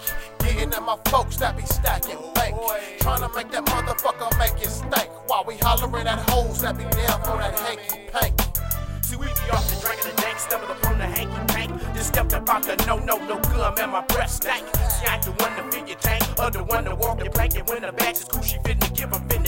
[0.57, 2.57] In my folks that be stacking bank.
[3.01, 5.11] Trying to make that motherfucker make it stank.
[5.29, 8.45] While we hollering at hoes that be down for that hanky panky.
[9.03, 11.71] See, we be off the drinking the dank, stepping up on the hanky pank.
[11.95, 14.65] Just stepped up out the no, no, no good, man, my breath stank.
[14.89, 17.33] See, I ain't the one to fill your tank, or the one to walk your
[17.33, 17.57] plank.
[17.57, 19.44] And when the batch is cool, she to give, I'm finna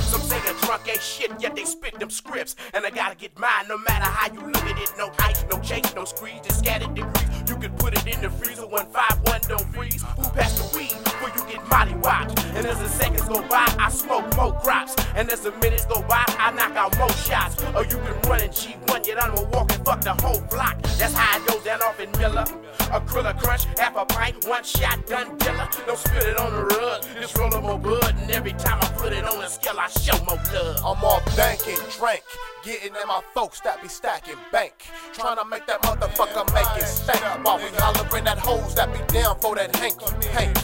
[0.00, 2.56] Some say a drunk ain't shit, yet they spit them scripts.
[2.74, 4.92] And I gotta get mine, no matter how you look at it.
[4.98, 7.48] No ice, no change, no squeeze, just scattered degrees.
[7.48, 10.02] You can put it in the freezer when 5-1 don't freeze.
[10.16, 12.44] Who passed the weed before you get molly watched?
[12.54, 14.94] And as the seconds go by, I smoke more crops.
[15.14, 17.62] And as the minutes go by, I knock out more shots.
[17.74, 20.80] Or you can run cheat one, yet I'm a walk and fuck the whole block.
[20.98, 22.44] That's how it goes down off in Miller.
[22.92, 25.68] Acrylic crunch, half a pint, one shot, done killer.
[25.86, 28.14] Don't spill it on the rug, just roll up more bud.
[28.18, 30.76] And every time I put it on the scale, I show more love.
[30.78, 32.22] I'm off thinking, drink.
[32.62, 34.72] Getting in my folks that be stacking bank.
[35.12, 37.44] Trying to make that motherfucker make it stank.
[37.44, 40.56] While we hollering at hoes that be down for that hanky pank.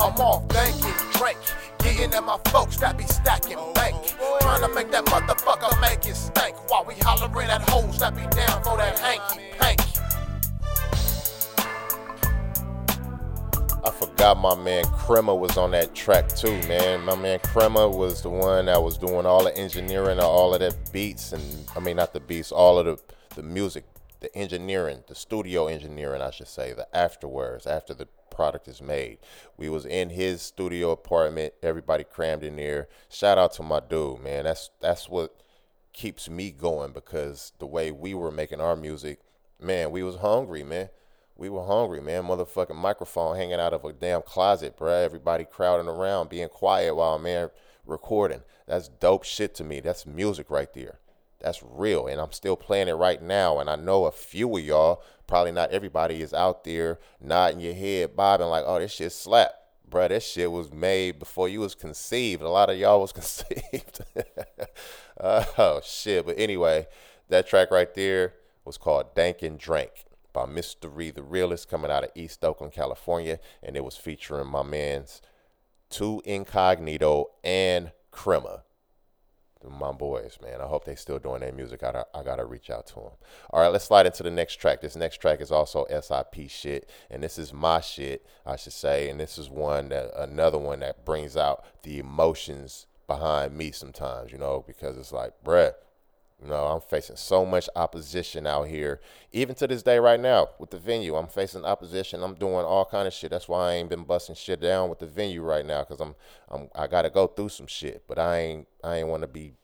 [0.00, 1.38] I'm off thinking, drink.
[1.78, 3.96] Getting at my folks that be stacking bank.
[4.40, 6.54] Trying to make that motherfucker make it stank.
[6.70, 9.80] While we hollering at hoes that be down for that hanky pank.
[13.84, 17.04] I forgot my man Crema was on that track too, man.
[17.04, 20.60] My man Crema was the one that was doing all the engineering of all of
[20.60, 21.42] that beats and
[21.74, 22.98] I mean not the beats, all of the
[23.36, 23.84] the music,
[24.20, 29.18] the engineering, the studio engineering, I should say, the afterwards, after the product is made.
[29.56, 32.88] We was in his studio apartment, everybody crammed in there.
[33.08, 34.44] Shout out to my dude, man.
[34.44, 35.34] That's that's what
[35.94, 39.20] keeps me going because the way we were making our music,
[39.58, 40.90] man, we was hungry, man.
[41.34, 42.24] We were hungry, man.
[42.24, 45.02] Motherfucking microphone hanging out of a damn closet, bruh.
[45.02, 47.48] Everybody crowding around, being quiet while man
[47.86, 48.42] recording.
[48.66, 49.80] That's dope shit to me.
[49.80, 50.98] That's music right there.
[51.46, 52.08] That's real.
[52.08, 53.60] And I'm still playing it right now.
[53.60, 57.72] And I know a few of y'all, probably not everybody, is out there nodding your
[57.72, 59.52] head, bobbing like, oh, this shit slap.
[59.88, 62.42] Bruh, this shit was made before you was conceived.
[62.42, 64.00] A lot of y'all was conceived.
[65.20, 66.26] oh shit.
[66.26, 66.88] But anyway,
[67.28, 70.46] that track right there was called Dank and Drank by.
[70.82, 75.22] Ree, the realist, coming out of East Oakland, California, and it was featuring my man's
[75.90, 78.64] Two Incognito and Crema.
[79.68, 80.60] My boys, man.
[80.60, 81.82] I hope they still doing their music.
[81.82, 83.10] I gotta, I gotta reach out to them.
[83.50, 84.80] All right, let's slide into the next track.
[84.80, 89.08] This next track is also SIP shit, and this is my shit, I should say.
[89.08, 94.32] And this is one that another one that brings out the emotions behind me sometimes,
[94.32, 95.72] you know, because it's like, bruh,
[96.44, 99.00] know, I'm facing so much opposition out here,
[99.32, 101.16] even to this day right now with the venue.
[101.16, 102.22] I'm facing opposition.
[102.22, 103.30] I'm doing all kind of shit.
[103.30, 106.14] That's why I ain't been busting shit down with the venue right now, cause I'm,
[106.50, 108.04] I'm, I gotta go through some shit.
[108.06, 109.54] But I ain't, I ain't want to be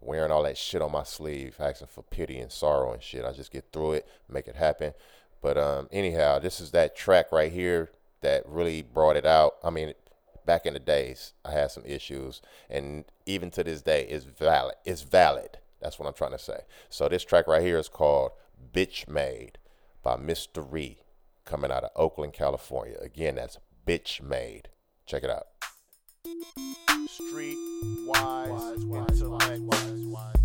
[0.00, 3.24] wearing all that shit on my sleeve, asking for pity and sorrow and shit.
[3.24, 4.94] I just get through it, make it happen.
[5.40, 9.54] But um, anyhow, this is that track right here that really brought it out.
[9.62, 9.94] I mean,
[10.44, 14.74] back in the days, I had some issues, and even to this day, it's valid.
[14.84, 15.58] It's valid.
[15.82, 16.60] That's what I'm trying to say.
[16.88, 18.32] So this track right here is called
[18.72, 19.58] Bitch Made
[20.02, 20.64] by Mr.
[20.70, 20.98] Ree,
[21.44, 22.96] coming out of Oakland, California.
[23.00, 24.68] Again, that's Bitch Made.
[25.06, 25.46] Check it out.
[27.08, 27.56] Street
[28.06, 29.62] wise, intellect,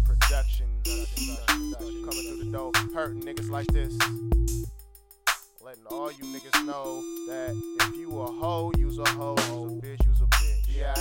[0.04, 3.96] production, coming through the door, hurting niggas like this.
[5.64, 9.86] Letting all you niggas know that if you a hoe, you's a hoe, you's a
[9.86, 10.64] bitch, you's a bitch.
[10.68, 10.96] Yeah,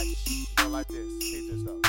[0.62, 1.06] you like this.
[1.20, 1.80] Keep this though.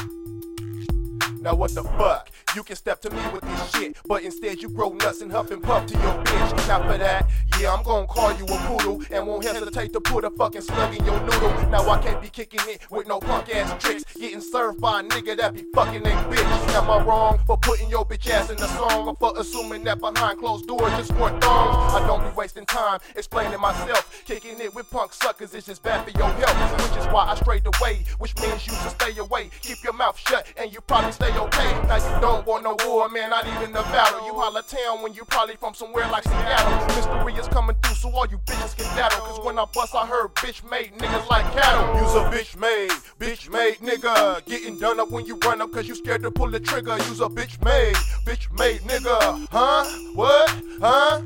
[1.41, 2.29] Now what the fuck?
[2.55, 5.51] You can step to me with this shit, but instead you grow nuts and huff
[5.51, 6.67] and puff to your bitch.
[6.67, 10.23] Now for that, yeah, I'm gonna call you a poodle and won't hesitate to put
[10.23, 11.69] a fucking slug in your noodle.
[11.69, 15.03] Now I can't be kicking it with no punk ass tricks, getting served by a
[15.03, 16.75] nigga that be fucking they bitch.
[16.75, 19.99] Am I wrong for putting your bitch ass in the song or for assuming that
[19.99, 21.93] behind closed doors just for thongs?
[21.93, 24.23] I don't be wasting time explaining myself.
[24.25, 27.35] Kicking it with punk suckers is just bad for your health, which is why I
[27.35, 29.49] strayed away, which means you should stay away.
[29.61, 31.87] Keep your mouth shut and you probably stay okay.
[31.87, 34.25] Now you don't want no war, man, not even a battle.
[34.25, 36.85] You holler town when you probably from somewhere like Seattle.
[36.95, 39.19] Mystery is coming through, so all you bitches get daddle.
[39.25, 42.01] Cause when I bust, I heard bitch made niggas like cattle.
[42.01, 44.45] Use a bitch made, bitch made nigga.
[44.45, 46.97] Getting done up when you run up, cause you scared to pull the trigger.
[47.09, 49.47] Use a bitch made, bitch made nigga.
[49.51, 49.83] Huh?
[50.13, 50.61] What?
[50.79, 51.21] Huh?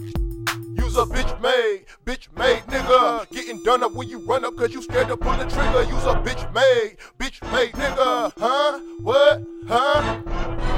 [0.92, 3.30] Use a bitch made, bitch made nigga.
[3.30, 5.84] Getting done up when you run up cause you scared to pull the trigger.
[5.84, 8.34] Use a bitch made, bitch made nigga.
[8.38, 8.78] Huh?
[9.02, 9.42] What?
[9.70, 10.22] Huh?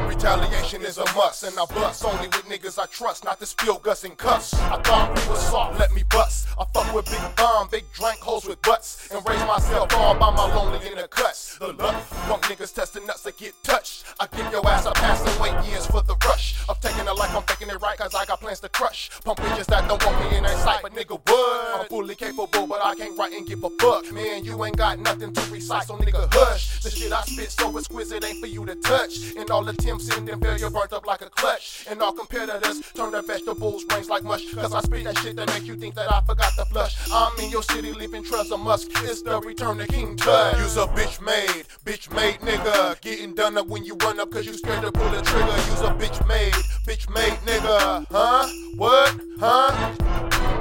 [0.08, 3.80] Retaliation is a must, and I bust only with niggas I trust, not to spill
[3.80, 4.54] guts and cuss.
[4.54, 6.48] I thought we was soft, let me bust.
[6.60, 10.30] I fuck with big bomb, big drank hoes with butts, and raise myself all by
[10.30, 11.58] my lonely in the cuts.
[11.58, 11.96] The luck,
[12.28, 14.06] punk niggas testing nuts to get touched.
[14.20, 16.56] I give your ass a pass and wait years for the rush.
[16.70, 19.10] I'm taking it like I'm taking it right, cause I got plans to crush.
[19.26, 21.80] Pump bitches that don't want me in that sight, but nigga would.
[21.80, 24.12] I'm fully capable, but I can't write and give a fuck.
[24.12, 26.82] Man, you ain't got nothing to recite, so nigga hush.
[26.82, 29.34] The shit I spit so exquisite ain't for you to touch.
[29.38, 31.86] And all attempts in them failure burnt up like a clutch.
[31.90, 34.54] And all competitors turn their vegetables brains like mush.
[34.54, 36.96] Cause I spit that shit that make you think that I forgot to flush.
[37.12, 38.90] I'm in your city living treasure musk.
[39.04, 40.58] It's the return of King Tut.
[40.58, 43.00] Use a bitch made, bitch made nigga.
[43.02, 45.56] Getting done up when you run up cause you scared to pull the trigger.
[45.72, 46.54] Use a bitch made,
[46.86, 48.06] bitch made nigga.
[48.12, 48.48] Huh?
[48.76, 49.20] What?
[49.40, 49.93] Huh?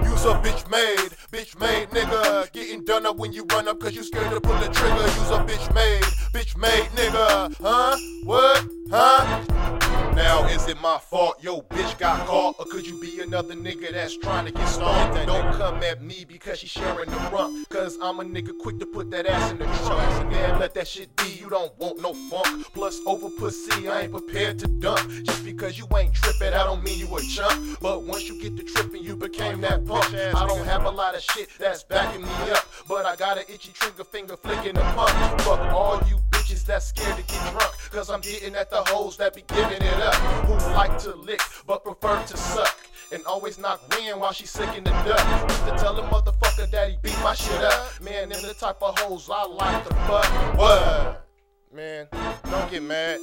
[0.05, 2.53] Use a bitch made, bitch made nigga.
[2.53, 5.03] Getting done up when you run up cause you scared to pull the trigger.
[5.03, 7.55] Use a bitch made, bitch made nigga.
[7.61, 7.97] Huh?
[8.25, 8.67] What?
[8.91, 9.89] Huh?
[10.15, 13.93] Now is it my fault yo bitch got caught or could you be another nigga
[13.93, 15.27] that's trying to get started?
[15.27, 17.69] Don't come at me because she sharing the rump.
[17.71, 20.31] Cause I'm a nigga quick to put that ass in the trunk.
[20.31, 21.31] Man, let that shit be.
[21.41, 22.67] You don't want no funk.
[22.75, 25.01] Plus over pussy, I ain't prepared to dump.
[25.25, 27.81] Just because you ain't tripping, I don't mean you a chump.
[27.81, 30.15] But once you get to tripping, you became that punk.
[30.15, 33.45] I don't have a lot of shit that's backing me up, but I got an
[33.49, 35.41] itchy trigger finger flicking the pump.
[35.41, 36.19] Fuck all you
[36.53, 37.73] bitches that's scared to get drunk.
[37.91, 40.15] Cause I'm getting at the hoes that be giving it up.
[40.47, 42.79] Who like to lick but prefer to suck.
[43.13, 45.51] And always knock Ren while she sick in the duck.
[45.51, 48.01] Used to tell the motherfucker that he beat my shit up.
[48.01, 50.57] Man, them the type of hoes I like to fuck.
[50.57, 51.29] What?
[51.75, 52.09] Man,
[52.51, 53.19] don't get mad.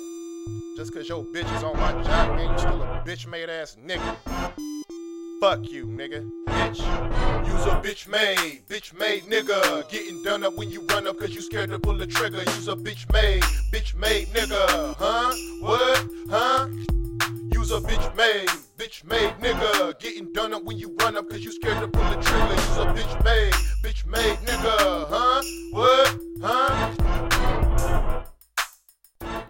[0.77, 3.77] Just cause your bitch is on my job, man, you still a bitch made ass
[3.85, 4.15] nigga.
[5.39, 6.29] Fuck you, nigga.
[6.47, 6.79] Bitch.
[7.47, 9.89] Use a bitch made, bitch made nigga.
[9.89, 12.39] Getting done up when you run up cause you scared to pull the trigger.
[12.39, 14.95] Use a bitch made, bitch made nigga.
[14.97, 15.33] Huh?
[15.61, 16.05] What?
[16.29, 16.67] Huh?
[17.53, 19.97] Use a bitch made, bitch made nigga.
[19.99, 22.53] Getting done up when you run up cause you scared to pull the trigger.
[22.53, 25.07] Use a bitch made, bitch made nigga.
[25.07, 25.41] Huh?
[25.71, 26.17] What?
[26.41, 27.58] Huh?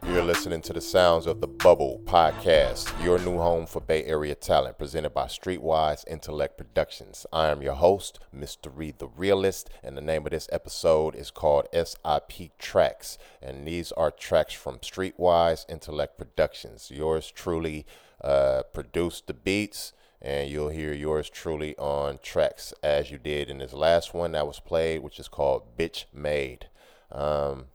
[0.10, 4.34] You're listening to the sounds of the Bubble Podcast, your new home for Bay Area
[4.34, 7.28] talent, presented by Streetwise Intellect Productions.
[7.32, 11.68] I am your host, MistaRye the Realist, and the name of this episode is called
[11.72, 13.20] SIP Tracks.
[13.40, 16.90] And these are tracks from Streetwise Intellect Productions.
[16.90, 17.86] Yours truly
[18.20, 23.60] uh, produced the beats, and you'll hear yours truly on tracks as you did in
[23.60, 26.68] this last one that was played, which is called Bitch Made.
[27.12, 27.66] Um,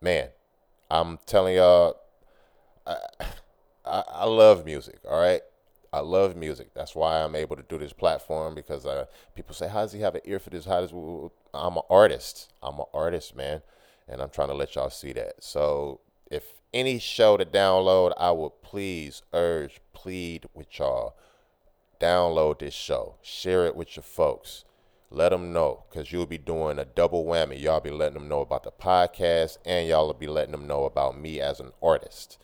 [0.00, 0.30] man,
[0.92, 1.96] I'm telling y'all,
[2.86, 2.96] I,
[3.86, 4.98] I, I love music.
[5.08, 5.40] All right,
[5.90, 6.74] I love music.
[6.74, 10.00] That's why I'm able to do this platform because uh, people say, "How does he
[10.00, 10.92] have an ear for this?" How does
[11.54, 12.52] I'm an artist.
[12.62, 13.62] I'm an artist, man,
[14.06, 15.42] and I'm trying to let y'all see that.
[15.42, 16.00] So
[16.30, 21.16] if any show to download, I would please urge, plead with y'all,
[22.00, 24.66] download this show, share it with your folks
[25.12, 27.60] let them know because you'll be doing a double whammy.
[27.60, 30.84] Y'all be letting them know about the podcast and y'all will be letting them know
[30.84, 32.38] about me as an artist.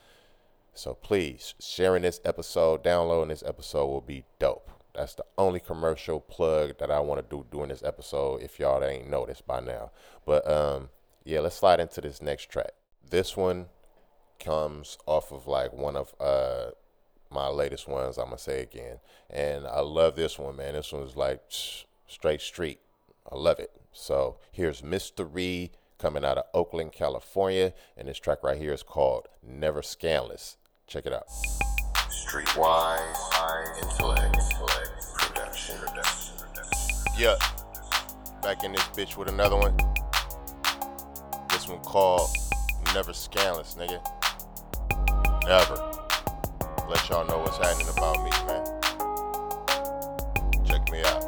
[0.74, 4.70] So please, sharing this episode, downloading this episode will be dope.
[4.94, 8.84] That's the only commercial plug that I want to do during this episode if y'all
[8.84, 9.90] ain't noticed by now.
[10.26, 10.90] But um
[11.24, 12.72] yeah, let's slide into this next track.
[13.10, 13.66] This one
[14.38, 16.72] comes off of like one of uh
[17.30, 18.98] my latest ones, I'm gonna say again.
[19.30, 20.74] And I love this one, man.
[20.74, 21.42] This one's like
[22.08, 22.80] straight street.
[23.30, 23.70] I love it.
[23.92, 29.28] So here's MistaRye coming out of Oakland, California, and this track right here is called
[29.42, 30.56] Never Scandalous.
[30.86, 31.28] Check it out.
[32.08, 33.28] Streetwise
[33.82, 35.76] intellect, intellect production.
[37.16, 37.36] Yeah.
[38.42, 39.76] Back in this bitch with another one.
[41.50, 42.30] This one called
[42.94, 44.00] Never Scandalous, nigga.
[45.44, 45.74] Never.
[46.88, 48.64] Let y'all know what's happening about me, man.
[50.64, 51.27] Check me out.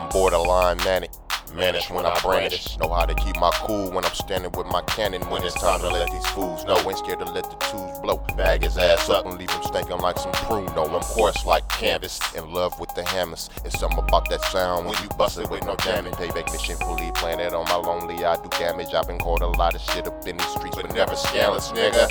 [0.00, 1.10] I'm borderline manic,
[1.54, 2.78] Manage when I brandish.
[2.78, 5.22] Know how to keep my cool when I'm standing with my cannon.
[5.30, 6.76] When it's time to let these fools know.
[6.76, 8.24] Ain't scared to let the tools blow.
[8.36, 10.94] Bag his ass up and leave him stinking like some pruno.
[10.94, 12.20] I'm coarse like canvas.
[12.34, 13.50] In love with the hammers.
[13.64, 16.12] It's something about that sound when you bust it with no jamming.
[16.12, 18.24] Payback mission fully planted on my lonely.
[18.24, 18.94] I do damage.
[18.94, 22.08] I've been caught a lot of shit up in these streets, but never scandalous, nigga.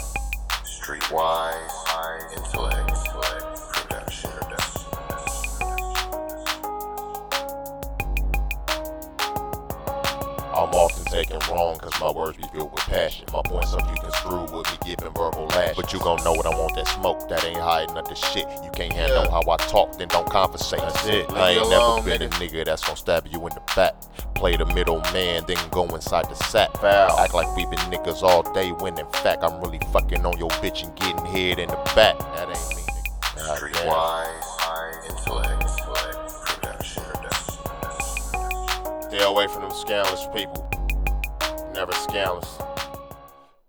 [0.83, 1.78] Streetwise,
[11.09, 13.25] taken wrong cause my words be filled with passion.
[13.33, 15.75] My points up you can screw with me giving verbal lash.
[15.75, 18.45] But you gon' know what I want that smoke, that ain't hiding under shit.
[18.63, 19.31] You can't handle Yeah.
[19.31, 20.79] how I talk, then don't conversate.
[20.79, 21.31] That's it.
[21.31, 22.51] I ain't alone, never been a nigga.
[22.51, 23.95] nigga that's gon' stab you in the back.
[24.35, 26.71] Play the middle man, then go inside the sack.
[26.77, 27.19] Foul.
[27.19, 30.49] Act like we been niggas all day when in fact I'm really fucking on your
[30.61, 32.17] bitch and getting head in the back.
[32.19, 33.35] That ain't me, nigga.
[33.35, 33.87] God damn.
[36.45, 37.03] production.
[39.09, 40.68] Stay away from them scandalous people.
[41.79, 42.57] Never scandalous.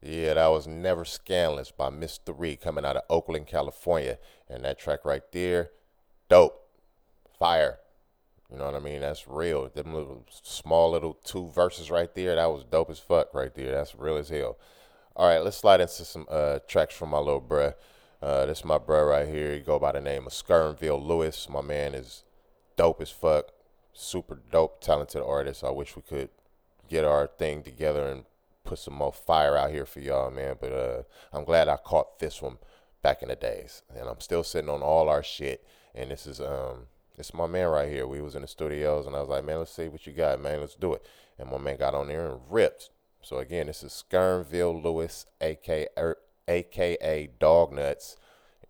[0.02, 4.18] Yeah, that was Never Scandalous by MistaRye coming out of Oakland, California.
[4.48, 5.70] And that track right there,
[6.28, 6.60] dope.
[7.38, 7.78] Fire.
[8.50, 9.02] You know what I mean?
[9.02, 9.68] That's real.
[9.68, 13.70] Them little small little two verses right there, that was dope as fuck right there.
[13.70, 14.58] That's real as hell.
[15.14, 17.74] All right, let's slide into some uh, tracks from my little bruh.
[18.20, 19.54] Uh, this is my bruh right here.
[19.54, 21.48] He go by the name of Skernville Lewis.
[21.48, 22.24] My man is
[22.76, 23.52] dope as fuck.
[23.92, 25.62] Super dope, talented artist.
[25.62, 26.30] I wish we could
[26.90, 28.24] get our thing together and
[28.64, 30.56] put some more fire out here for y'all, man.
[30.60, 32.58] But uh, I'm glad I caught this one
[33.02, 35.64] back in the days, and I'm still sitting on all our shit.
[35.94, 38.06] And this is um, it's my man right here.
[38.06, 40.40] We was in the studios, and I was like, man, let's see what you got,
[40.40, 40.60] man.
[40.60, 41.06] Let's do it.
[41.38, 42.90] And my man got on there and ripped.
[43.22, 45.86] So again, this is Skernville Lewis, aka
[46.48, 48.16] aka Dog Nuts,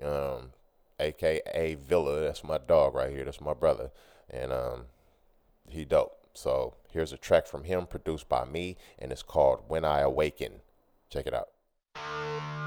[0.03, 0.51] um,
[0.99, 2.21] aka Villa.
[2.21, 3.25] That's my dog right here.
[3.25, 3.91] That's my brother,
[4.29, 4.85] and um,
[5.68, 6.16] he dope.
[6.35, 10.61] So here's a track from him produced by me, and it's called When I Awaken.
[11.09, 12.60] Check it out.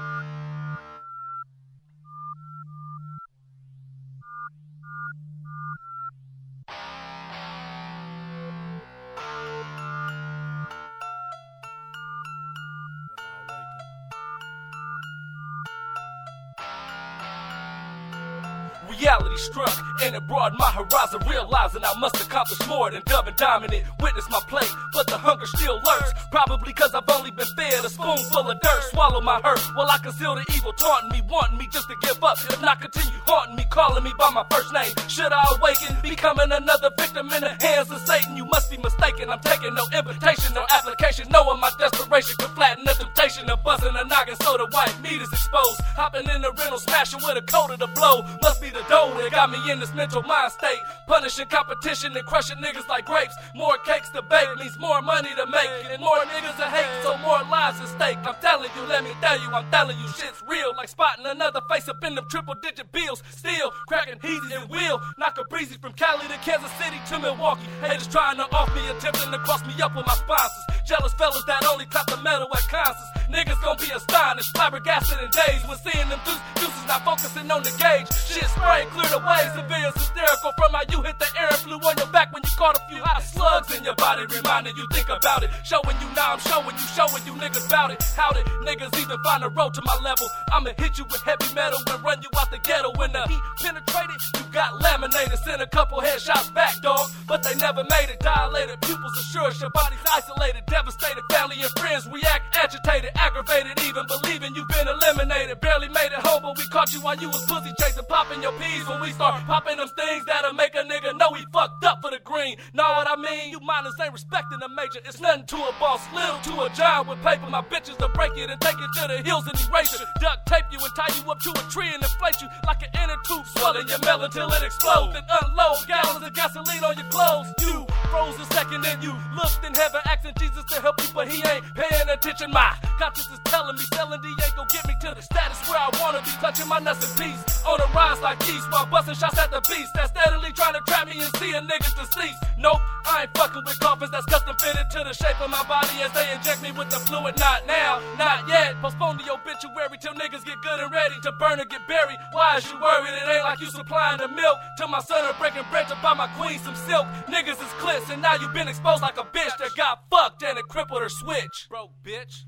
[19.00, 23.36] Reality struck and it broadened my horizon, realizing I must accomplish more than dub and
[23.36, 23.84] dominant.
[24.00, 26.12] Witness my plate, but the hunger still lurks.
[26.30, 28.82] Probably cause I've only been fed a spoonful of dirt.
[28.90, 32.22] Swallow my hurt while I conceal the evil, taunting me, wanting me just to give
[32.24, 32.38] up.
[32.40, 34.92] If not, continue haunting me, calling me by my first name.
[35.08, 38.36] Should I awaken, becoming another victim in the hands of Satan?
[38.36, 39.30] You must be mistaken.
[39.30, 43.94] I'm taking no invitation, no application, knowing my desperation could flatten the temptation of buzzing
[43.94, 45.80] a noggin so the white meat is exposed.
[45.96, 48.24] Hopping in the rental, smashing with a coat of the blow.
[48.42, 50.80] Must be the dough that got me in this mental mind state.
[51.06, 53.34] Punishing competition and crushing niggas like grapes.
[53.54, 55.70] More cakes to bake means more money to make.
[55.90, 58.18] And more niggas to hate, so more lives at stake.
[58.24, 60.53] I'm telling you, let me tell you, I'm telling you, shit's real.
[60.54, 63.22] Like spotting another face up in them triple digit bills.
[63.30, 65.00] Still cracking heezy and wheel.
[65.18, 67.66] Knock a breezy from Cali to Kansas City to Milwaukee.
[67.80, 70.64] Haters trying to off me, attempting to cross me up with my sponsors.
[70.86, 73.10] Jealous fellas that only clap the metal at concerts.
[73.32, 77.62] Niggas gon' be astonished, flabbergasted in days when seeing them deuce, deuces not focusing on
[77.62, 78.06] the gauge.
[78.28, 81.96] Shit sprayed, cleared away, civilians hysterical from how you hit the air and flew on
[81.96, 85.08] your back when you caught a few hot slugs in your body, reminding you think
[85.08, 85.50] about it.
[85.64, 88.02] Showing you now, I'm showing you, showing you niggas about it.
[88.14, 90.28] How did niggas even find a road to my level?
[90.52, 92.92] I'ma hit you with heavy metal and run you out the ghetto.
[92.96, 97.10] When the heat penetrated, you got laminated, send a couple headshots back, dog.
[97.26, 98.20] But they never made it.
[98.20, 101.22] Dilated pupils assured your body's isolated, devastated.
[101.30, 105.60] Family and friends react agitated, aggravated, even believing you've been eliminated.
[105.60, 108.52] Barely made it home, but we caught you while you was pussy chasing, popping your
[108.58, 112.00] peas when we start popping them things that'll make a nigga know he fucked up
[112.00, 112.56] for the green.
[112.72, 113.50] Know what I mean?
[113.50, 115.00] You minors ain't respecting the major.
[115.04, 117.48] It's nothing to a boss, little to a giant with paper.
[117.50, 120.06] My bitches to break it and take it to the hills and erase it.
[120.34, 122.88] Duct tape you and tie you up to a tree and inflate you like an
[123.02, 125.14] inner tube, swelling your melon till it explodes.
[125.14, 127.46] Then unload gallons of gasoline on your clothes.
[127.60, 131.28] You froze a second and you looked in heaven, asking Jesus to help you, but
[131.28, 132.50] he ain't paying attention.
[132.50, 135.78] My conscience is telling me selling D ain't gon' get me to the status where
[135.78, 137.40] I wanna be, clutching my nuts in peace.
[137.64, 140.82] On the rise like geese while busting shots at the beast that's steadily trying to
[140.86, 142.40] trap me and see a niggas deceased.
[142.58, 146.00] Nope, I ain't fucking with coffins that's custom fitted to the shape of my body
[146.02, 147.36] as they inject me with the fluid.
[147.38, 148.76] Not now, not yet.
[148.80, 152.18] Postpone the obituary till niggas get good and ready to burn or get buried.
[152.32, 153.12] Why is you worried?
[153.12, 156.14] It ain't like you supplying the milk to my son or breaking bread to buy
[156.14, 157.06] my queen some silk.
[157.28, 160.58] Niggas is clits and now you been exposed like a bitch that got fucked and
[160.58, 161.66] it crippled her switch.
[161.68, 162.44] Broke bitch.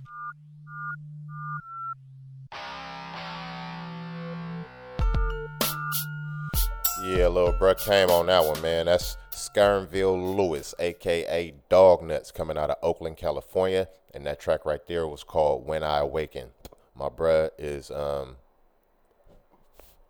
[7.05, 8.87] Yeah, little bruh came on that one, man.
[8.87, 13.89] That's Skernville Lewis, aka Dog Nuts, coming out of Oakland, California.
[14.13, 16.49] And that track right there was called When I Awaken.
[16.97, 18.37] My bruh is um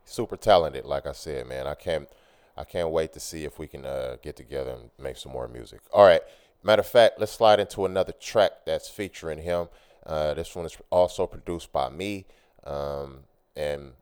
[0.04, 1.66] super talented, like I said, man.
[1.66, 2.08] I can't
[2.56, 5.48] I can't wait to see if we can uh, get together and make some more
[5.48, 5.80] music.
[5.92, 6.22] All right.
[6.62, 9.68] Matter of fact, let's slide into another track that's featuring him.
[10.04, 12.26] Uh, this one is also produced by me.
[12.64, 13.20] Um,
[13.54, 13.92] and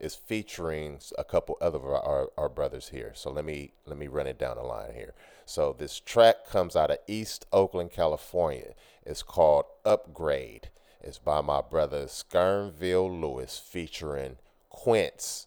[0.00, 3.12] is featuring a couple other of our, our, our, brothers here.
[3.14, 5.12] So let me let me run it down the line here.
[5.44, 8.74] So this track comes out of East Oakland, California.
[9.04, 10.70] It's called Upgrade.
[11.02, 14.36] It's by my brother Skernville Lewis featuring
[14.70, 15.46] Quince,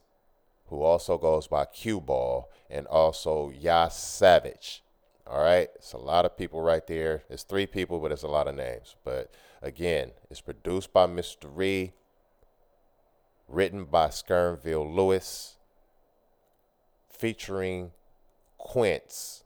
[0.74, 4.84] who also goes by Q Ball, and also Yas Savage.
[5.28, 7.22] All right, it's a lot of people right there.
[7.30, 8.96] It's three people, but it's a lot of names.
[9.04, 11.92] But again, it's produced by MistaRye,
[13.48, 15.58] written by Skernville Lewis,
[17.08, 17.92] featuring
[18.58, 19.44] Quince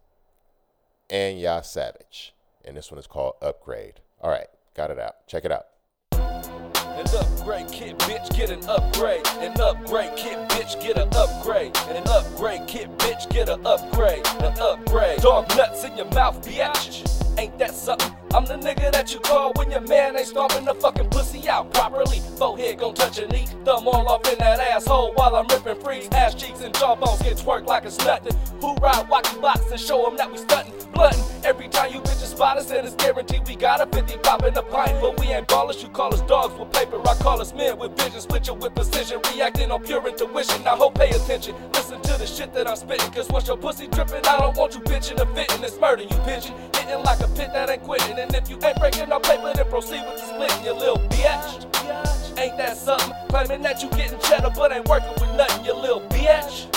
[1.10, 2.34] and Yas Savage.
[2.64, 4.00] And this one is called Upgrade.
[4.22, 4.48] All right,
[4.78, 5.28] got it out.
[5.28, 6.67] Check it out.
[6.98, 9.22] An upgrade kit, bitch, get an upgrade.
[9.40, 11.78] An upgrade kit, bitch, get an upgrade.
[11.90, 14.26] An upgrade kit, bitch, get an upgrade.
[14.40, 15.20] An upgrade.
[15.20, 17.27] Dog nuts in your mouth, bitch.
[17.38, 18.12] Ain't that something?
[18.34, 21.72] I'm the nigga that you call when your man ain't stomping the fucking pussy out
[21.72, 22.20] properly.
[22.36, 26.08] Forehead gon' touch a knee, thumb all off in that asshole while I'm ripping freeze.
[26.14, 28.36] Ass cheeks and jawbones get twerked like it's nothing.
[28.60, 31.24] Who ride walkie box and show them that we stunting, blunting.
[31.44, 34.56] Every time you bitches spot us, and it's guaranteed we got a 50 pop in
[34.56, 35.00] the pint.
[35.00, 37.00] But we ain't ballers, you call us dogs with paper.
[37.08, 40.64] I call us men with vision, you with precision, reacting on pure intuition.
[40.64, 43.12] Now, hope pay attention, listen to the shit that I'm spitting.
[43.12, 45.64] Cause once your pussy dripping, I don't want you bitching or fitting.
[45.64, 46.56] It's murder, you pigeon.
[46.96, 48.18] Like a pit that ain't quitting.
[48.18, 52.38] And if you ain't breaking no paper, then proceed with the splitting, you little bitch.
[52.38, 53.14] Ain't that something?
[53.30, 56.68] Claiming that you getting cheddar, but ain't working with nothing, you little bitch.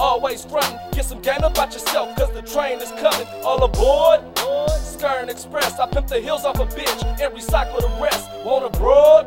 [0.00, 3.26] Always frontin', get some game about yourself, cause the train is coming.
[3.44, 4.39] All aboard?
[5.00, 8.28] Skern Express, I pimp the heels off a bitch and recycle the rest.
[8.44, 9.26] Want a broad?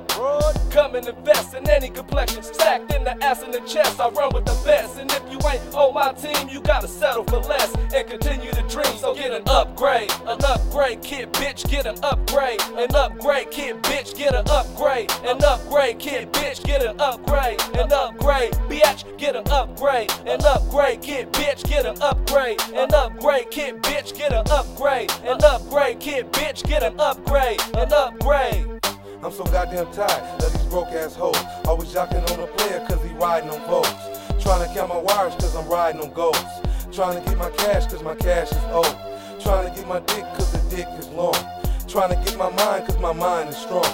[0.74, 2.41] Come and invest in any complexion.
[2.41, 4.97] Stacked in the ass and the chest, I run with the best.
[4.99, 8.61] And if you ain't on my team, you gotta settle for less and continue to
[8.63, 8.97] dream.
[8.97, 12.59] So get an upgrade, an upgrade kid, bitch, get an upgrade.
[12.76, 15.11] An upgrade kid, bitch, get an upgrade.
[15.26, 17.61] An upgrade kid, bitch, get an upgrade.
[17.76, 20.11] An upgrade, bitch, get an upgrade.
[20.26, 22.59] An upgrade kid, bitch, get an upgrade.
[22.74, 25.11] An upgrade kid, bitch, get an upgrade.
[25.22, 27.59] An upgrade kid, bitch, get an upgrade.
[27.76, 28.66] An upgrade.
[29.24, 31.38] I'm so goddamn tired of these broke ass hoes.
[31.66, 33.89] Always jocking on a player cause he riding on votes.
[34.43, 36.38] Trying to count my wires cause I'm riding on goals.
[36.91, 38.95] Trying to get my cash cause my cash is old.
[39.39, 41.38] Trying to get my dick cause the dick is long.
[41.88, 43.88] Trying to get my mind cause my mind is strong.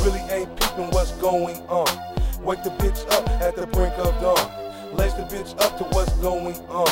[0.00, 1.88] Really ain't peeping what's going on.
[2.42, 4.96] Wake the bitch up at the brink of dawn.
[4.96, 6.88] Lace the bitch up to what's going on.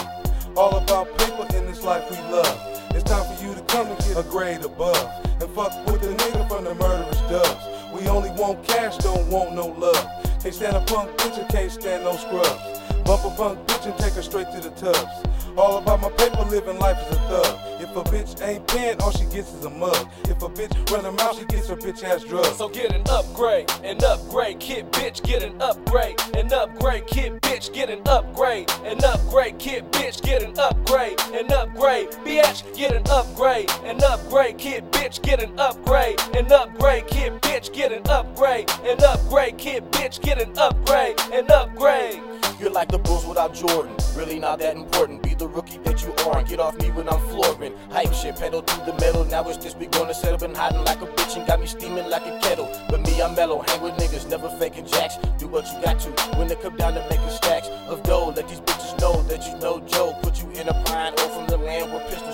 [0.56, 2.83] All about paper in this life we love.
[2.94, 5.10] It's time for you to come and get a grade above.
[5.40, 7.66] And fuck with the nigga from the murderous dubs.
[7.92, 10.08] We only want cash, don't want no love.
[10.40, 12.80] Can't stand a punk bitch and can't stand no scrubs.
[13.04, 15.26] Bump a punk bitch and take her straight to the tubs.
[15.56, 17.58] All about my paper, living life is a thug.
[17.80, 20.08] If a bitch ain't paying, all she gets is a mug.
[20.24, 22.56] If a bitch run her mouth, she gets her bitch ass drugs.
[22.56, 26.16] So get an upgrade, an upgrade, kid bitch, get an upgrade.
[26.34, 28.70] An upgrade, kid bitch, get an upgrade.
[28.84, 31.20] An upgrade, kid bitch, get an upgrade.
[31.32, 33.70] An upgrade, bitch, get an upgrade.
[33.84, 36.20] An upgrade, kid bitch, get an upgrade.
[36.34, 38.70] An upgrade, kid bitch, get an upgrade.
[38.84, 41.20] An upgrade, kid bitch, get an upgrade.
[41.32, 42.20] An upgrade.
[42.60, 43.94] You're like the Bulls without Jordan.
[44.16, 45.22] Really not that important.
[45.22, 47.74] Be the rookie that you are and get off me when I'm flooring.
[47.90, 49.24] Hype shit, pedal to the metal.
[49.24, 51.66] Now it's just we gonna set up and hiding like a bitch and got me
[51.66, 52.68] steaming like a kettle.
[52.88, 53.62] But me, I'm mellow.
[53.66, 55.16] Hang with niggas, never faking jacks.
[55.38, 58.32] Do what you got to when they come down to making stacks of dough.
[58.36, 60.16] Let these bitches know that you know Joe.
[60.22, 62.24] Put you in a pine or from the land where pistol smoke.
[62.24, 62.33] Choke off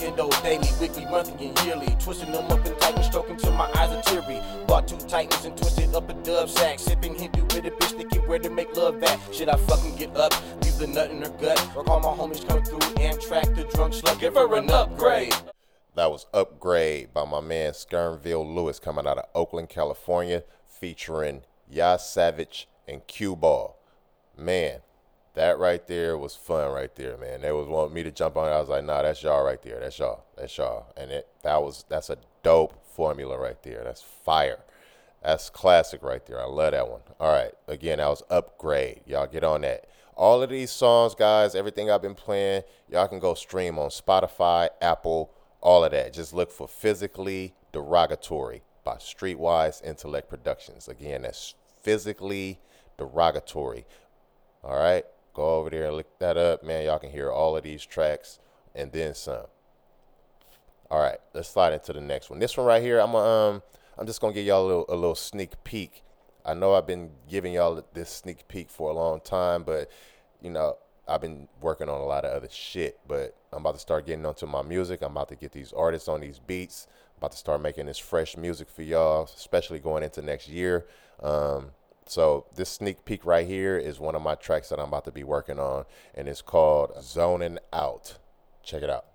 [0.00, 1.96] endo daily, weekly, monthly, and yearly.
[2.00, 4.40] Twisting them up and tighten, stroking till my eyes are teary.
[4.66, 6.78] Bought two titans and twisted up a dub sack.
[6.78, 9.18] Sipping Hindu with a bitch thinking where to make love at.
[9.34, 10.32] Should I fucking get up,
[10.62, 13.94] leave the nut in her gut, or call my homies come through Amtrak the drunk
[13.94, 15.34] slut, give her an upgrade.
[15.94, 22.08] That was Upgrade by my man Skernville Lewis coming out of Oakland, California, featuring Yas
[22.08, 23.76] Savage and Q Ball.
[24.36, 24.78] Man,
[25.38, 27.40] that right there was fun right there, man.
[27.40, 28.52] They was wanting me to jump on it.
[28.52, 29.78] I was like, nah, that's y'all right there.
[29.80, 30.24] That's y'all.
[30.36, 30.92] That's y'all.
[30.96, 33.82] And it that was that's a dope formula right there.
[33.84, 34.60] That's fire.
[35.22, 36.40] That's classic right there.
[36.40, 37.00] I love that one.
[37.20, 37.52] All right.
[37.66, 39.02] Again, that was Upgrade.
[39.06, 39.88] Y'all get on that.
[40.16, 44.68] All of these songs, guys, everything I've been playing, y'all can go stream on Spotify,
[44.80, 45.30] Apple,
[45.60, 46.12] all of that.
[46.12, 50.88] Just look for Physically Derogatory by Streetwise Intellect Productions.
[50.88, 52.58] Again, that's Physically
[52.96, 53.86] Derogatory.
[54.64, 55.04] All right.
[55.38, 56.84] Go over there and look that up, man.
[56.84, 58.40] Y'all can hear all of these tracks
[58.74, 59.46] and then some.
[60.90, 62.40] All right, let's slide into the next one.
[62.40, 63.62] This one right here, I'm um,
[63.96, 66.02] I'm just gonna give y'all a little, a little sneak peek.
[66.44, 69.88] I know I've been giving y'all this sneak peek for a long time, but
[70.42, 70.76] you know,
[71.06, 72.98] I've been working on a lot of other shit.
[73.06, 75.02] But I'm about to start getting onto my music.
[75.02, 76.88] I'm about to get these artists on these beats.
[77.14, 80.86] I'm about to start making this fresh music for y'all, especially going into next year.
[81.22, 81.70] Um,
[82.08, 85.12] so this sneak peek right here is one of my tracks that I'm about to
[85.12, 85.84] be working on,
[86.14, 88.18] and it's called "Zoning Out."
[88.62, 89.06] Check it out.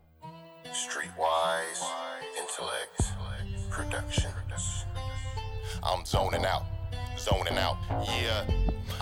[0.65, 1.83] Streetwise,
[2.39, 4.85] intellect, productions.
[5.83, 6.63] I'm zoning out,
[7.17, 8.45] zoning out, yeah.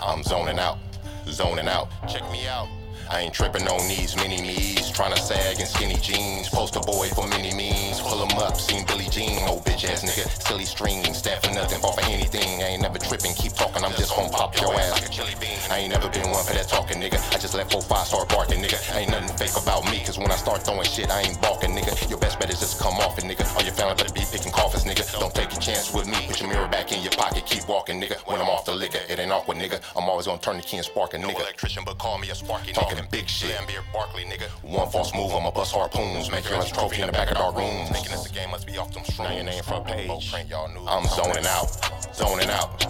[0.00, 0.78] I'm zoning out,
[1.26, 1.88] zoning out.
[2.08, 2.68] Check me out.
[3.10, 6.48] I ain't tripping on these mini me's, trying to sag in skinny jeans.
[6.48, 9.46] Poster boy for mini means, pull 'em up, seen Billie Jean.
[9.48, 12.62] Old bitch ass nigga, silly string, staff for nothing, fall for anything.
[12.62, 15.34] I ain't never tripping, keep talking, I'm just gon' pop your ass like a chili
[15.40, 15.58] bean.
[15.70, 17.18] I ain't never been one for that talking, nigga.
[17.34, 18.78] I just let 4-5 start barking, nigga.
[18.96, 22.08] Ain't nothing fake about me, cause when I start throwing shit, I ain't balking, nigga.
[22.08, 23.44] Your best bet is just come off it, nigga.
[23.56, 25.04] All your family better be picking coffins, nigga.
[25.18, 28.00] Don't take a chance with me, put your mirror back in your pocket, keep walking,
[28.00, 28.18] nigga.
[28.26, 29.80] When I'm off the liquor, it ain't awkward, nigga.
[29.96, 31.32] I'm always gonna turn the key and spark a nigga.
[31.34, 33.56] No electrician, but call me a sparky Talking big shit.
[33.56, 34.48] Lambert Barkley, nigga.
[34.62, 36.30] One false move, I'ma bust harpoons.
[36.30, 37.88] Make your trophy in the back of our rooms.
[37.88, 39.24] Thinking this the game must be off them shrooms.
[39.24, 40.10] Now your name front page.
[40.10, 42.84] I'm zoning out, zoning out.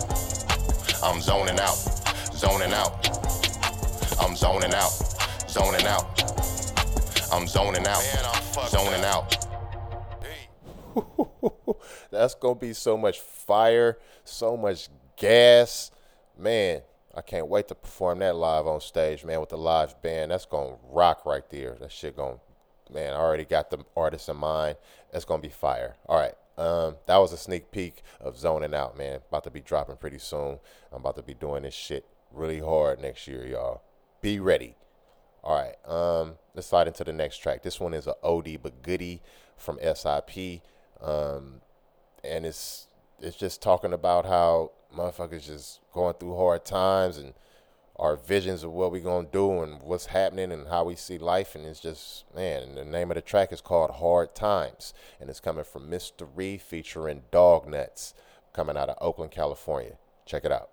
[1.05, 1.77] I'm zoning out,
[2.35, 3.07] zoning out.
[4.21, 4.91] I'm zoning out,
[5.49, 6.21] zoning out.
[7.33, 8.03] I'm zoning out,
[8.69, 9.47] zoning out.
[12.11, 15.93] That's gonna be so much fire, so much gas.
[16.37, 16.83] Man,
[17.15, 20.31] I can't wait to perform that live on stage, man, with the live band.
[20.31, 21.77] That's gonna rock right there.
[21.81, 22.39] That shit gonna
[22.93, 24.77] man, I already got the artist in mind.
[25.13, 25.97] That's gonna be fire.
[26.07, 26.35] All right.
[26.59, 29.21] Um, that was a sneak peek of zoning out, man.
[29.29, 30.59] About to be dropping pretty soon.
[30.93, 33.83] I'm about to be doing this shit really hard next year, y'all.
[34.21, 34.77] Be ready.
[35.43, 35.75] All right.
[35.91, 37.63] Um, let's slide into the next track.
[37.63, 39.23] This one is a oldie but goodie
[39.57, 40.63] from SIP.
[41.01, 41.61] Um,
[42.23, 42.87] and it's
[43.21, 47.35] it's just talking about how motherfuckers just going through hard times and
[47.97, 51.55] our visions of what we're gonna do and what's happening and how we see life.
[51.55, 54.95] And it's just man the name of the track is called hard times.
[55.21, 58.15] And it's coming from mr featuring dog nuts
[58.53, 59.99] coming out of oakland california.
[60.27, 60.71] Check it out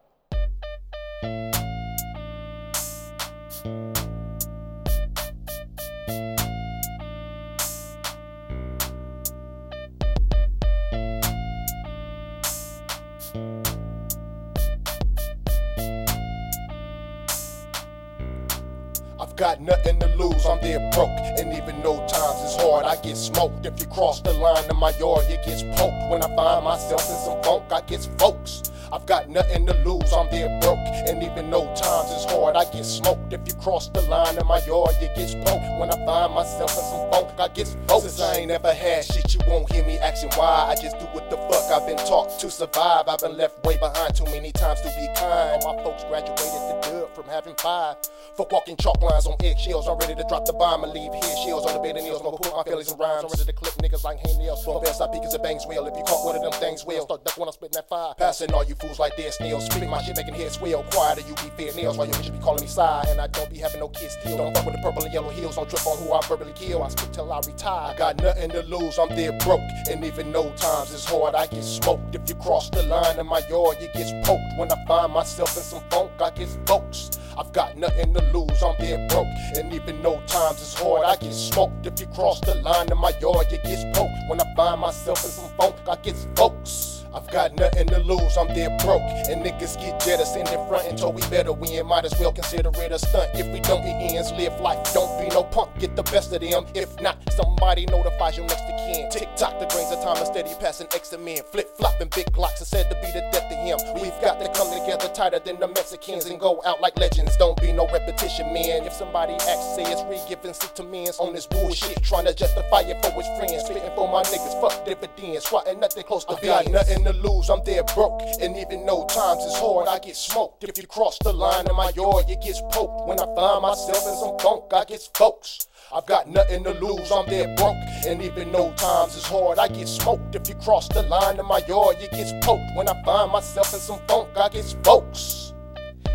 [19.39, 21.17] got nothing to lose, I'm there broke.
[21.39, 23.65] And even though times is hard, I get smoked.
[23.65, 26.11] If you cross the line in my yard, it gets poked.
[26.11, 28.68] When I find myself in some funk, I get folks.
[28.91, 30.79] I've got nothing to lose, I'm there broke.
[31.07, 33.31] And even though times is hard, I get smoked.
[33.33, 35.65] If you cross the line in my yard, you gets poked.
[35.79, 38.03] When I find myself in some funk, I get folks.
[38.03, 40.69] Since I ain't ever had shit, you won't hear me asking why.
[40.69, 43.07] I just do what the fuck I've been taught to survive.
[43.07, 45.63] I've been left way behind too many times to be kind.
[45.63, 47.97] All my folks graduated the dub from having five.
[48.35, 49.87] Fuck walking chalk lines on eggshells.
[49.87, 52.21] I'm ready to drop the bomb and leave head shells on the bed of nails.
[52.21, 53.23] Gonna put my feelings in rhymes.
[53.23, 54.65] I'm ready to clip niggas like hangnails.
[54.65, 55.85] Bump ass, I peek a bangs wheel.
[55.85, 58.13] If you caught one of them things, well, start duck when I'm spitting that fire.
[58.17, 59.65] Passing all you fools like dead snails.
[59.65, 60.83] Spitting my shit, making heads swell.
[60.91, 63.07] Quieter, you be fair nails while your bitch be calling me side.
[63.07, 64.37] And I don't be having no kids still.
[64.37, 65.55] Don't fuck with the purple and yellow heels.
[65.55, 66.83] Don't trip on who I verbally kill.
[66.83, 67.95] I spit till I retire.
[67.97, 68.97] Got nothing to lose.
[68.97, 69.61] I'm there broke.
[69.89, 72.15] And even though times is hard, I get smoked.
[72.15, 74.57] If you cross the line in my yard, you gets poked.
[74.57, 77.11] When I find myself in some funk, I get folks.
[77.37, 79.27] I've got nothing to lose, I'm there broke.
[79.55, 81.85] And even though times is hard, I get smoked.
[81.85, 84.11] If you cross the line in my yard, you get poked.
[84.27, 86.98] When I find myself in some funk, I get folks.
[87.13, 89.01] I've got nothing to lose, I'm dead broke.
[89.29, 91.85] And niggas get jettisoned in front until we better win.
[91.87, 93.31] Might as well consider it a stunt.
[93.33, 94.31] If we don't, it ends.
[94.33, 95.77] Live life, don't be no punk.
[95.79, 96.65] Get the best of them.
[96.75, 99.09] If not, somebody notifies you next to kin.
[99.09, 101.39] Tick tock, the grains of time are steady passing X to men.
[101.51, 103.77] Flip flopping big glocks are said to be the death of him.
[104.01, 107.35] We've got to come together tighter than the Mexicans and go out like legends.
[107.37, 108.85] Don't be no repetition, man.
[108.85, 112.03] If somebody acts, say it's re-giving sentiments on this bullshit.
[112.03, 113.65] Trying to justify it for his friends.
[113.65, 115.45] Spitting for my niggas, fuck dividends.
[115.45, 118.21] Swatting nothing close to I got nothing to lose, I'm there broke.
[118.41, 120.63] And even though times is hard, I get smoked.
[120.63, 123.07] If you cross the line in my yard, you get poked.
[123.07, 125.67] When I find myself in some funk, I get folks.
[125.93, 127.77] I've got nothing to lose, I'm there broke.
[128.07, 130.35] And even though times is hard, I get smoked.
[130.35, 132.75] If you cross the line in my yard, you get poked.
[132.75, 135.53] When I find myself in some funk, I get folks.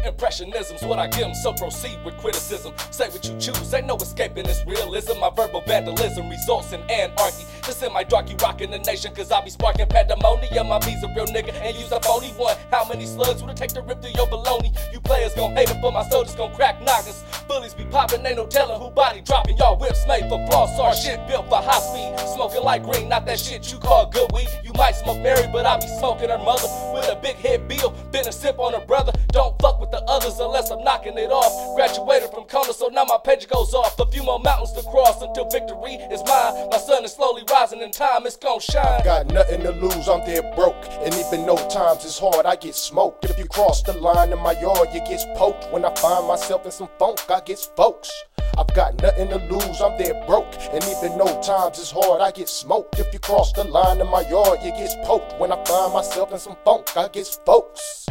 [0.05, 2.75] Impressionism's what I give 'em, so proceed with criticism.
[2.91, 5.19] Say what you choose, ain't no escaping this realism.
[5.19, 7.45] My verbal vandalism results in anarchy.
[7.65, 10.69] Just in my darky rocking the nation, cause I be sparking pandemonium.
[10.69, 12.57] My B's a real nigga and use a phony one.
[12.71, 14.77] How many slugs would it take to rip through your baloney?
[14.93, 17.25] You players gon' hate it, but my soldiers gon' crack knockers.
[17.49, 19.57] Bullies be popping, ain't no telling who body dropping.
[19.57, 22.29] Y'all whips made for floss, our shit built for high speed.
[22.35, 24.49] Smoking like green, not that shit you call good weed.
[24.63, 27.95] You might smoke Mary, but I be smoking her mother with a big head bill.
[28.13, 29.13] Been a sip on her brother.
[29.29, 31.77] Don't fuck with the others unless I'm knocking it off.
[31.77, 33.99] Graduated from Kona, so now my page goes off.
[34.01, 36.69] A few more mountains to cross until victory is mine.
[36.71, 39.01] My sun is slowly rising in time, it's gon' shine.
[39.01, 40.85] I Got nothing to lose, I'm dead broke.
[41.05, 43.25] And even though times is hard, I get smoked.
[43.25, 45.73] If you cross the line in my yard, you get poked.
[45.73, 48.11] When I find myself in some funk, I get folks.
[48.59, 50.55] I've got nothing to lose, I'm dead broke.
[50.73, 52.99] And even though times is hard, I get smoked.
[52.99, 55.39] If you cross the line in my yard, you get poked.
[55.39, 58.07] When I find myself in some funk, I get folks.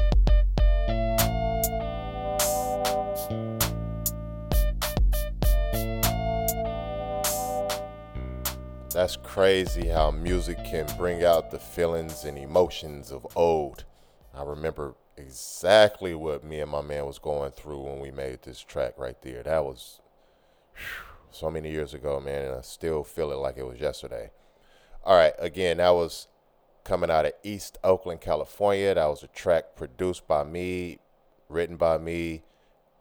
[8.93, 13.85] That's crazy how music can bring out the feelings and emotions of old.
[14.35, 18.61] I remember exactly what me and my man was going through when we made this
[18.61, 19.41] track right there.
[19.41, 19.99] That was
[21.31, 24.29] so many years ago, man, and I still feel it like it was yesterday.
[25.03, 26.27] All right, again, that was
[26.83, 28.93] coming out of East Oakland, California.
[28.93, 30.99] That was a track produced by me,
[31.49, 32.43] written by me,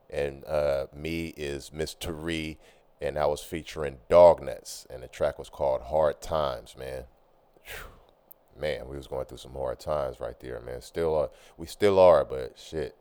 [0.08, 2.56] and uh, me is MistaRye,
[3.02, 7.04] and I was featuring Dognuts, and the track was called Hard Times, man.
[7.64, 7.86] Whew.
[8.60, 10.82] Man, we was going through some hard times right there, man.
[10.82, 12.94] Still, are, we still are, but shit,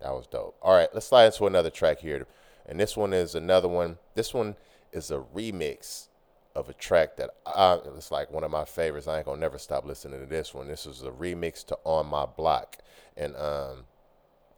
[0.00, 0.56] that was dope.
[0.62, 2.26] All right, let's slide into another track here,
[2.66, 3.98] and this one is another one.
[4.14, 4.56] This one
[4.90, 6.08] is a remix
[6.56, 9.06] of a track that I, it's like one of my favorites.
[9.06, 10.66] I ain't gonna never stop listening to this one.
[10.66, 12.78] This is a remix to On My Block,
[13.16, 13.84] and um,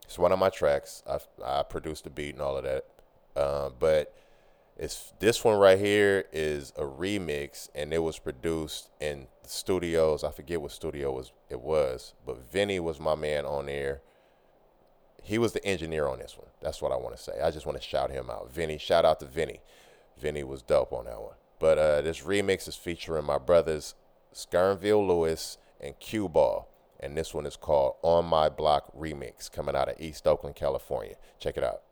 [0.05, 1.03] it's one of my tracks.
[1.07, 2.85] I, I produced the beat and all of that,
[3.35, 4.15] uh, but
[4.79, 10.23] it's this one right here is a remix, and it was produced in the studios.
[10.23, 14.03] I forget what studio was it was, but Vinny was my man on there.
[15.23, 16.49] He was the engineer on this one.
[16.63, 17.41] That's what I want to say.
[17.43, 18.53] I just want to shout him out.
[18.53, 19.61] Vinny, shout out to Vinny.
[20.19, 21.35] Vinny was dope on that one.
[21.59, 23.95] But uh, this remix is featuring my brothers
[24.35, 26.69] Skernville Lewis and Q Ball.
[27.01, 31.17] And this one is called On My Block Remix, coming out of East Oakland, California.
[31.39, 31.83] Check it out.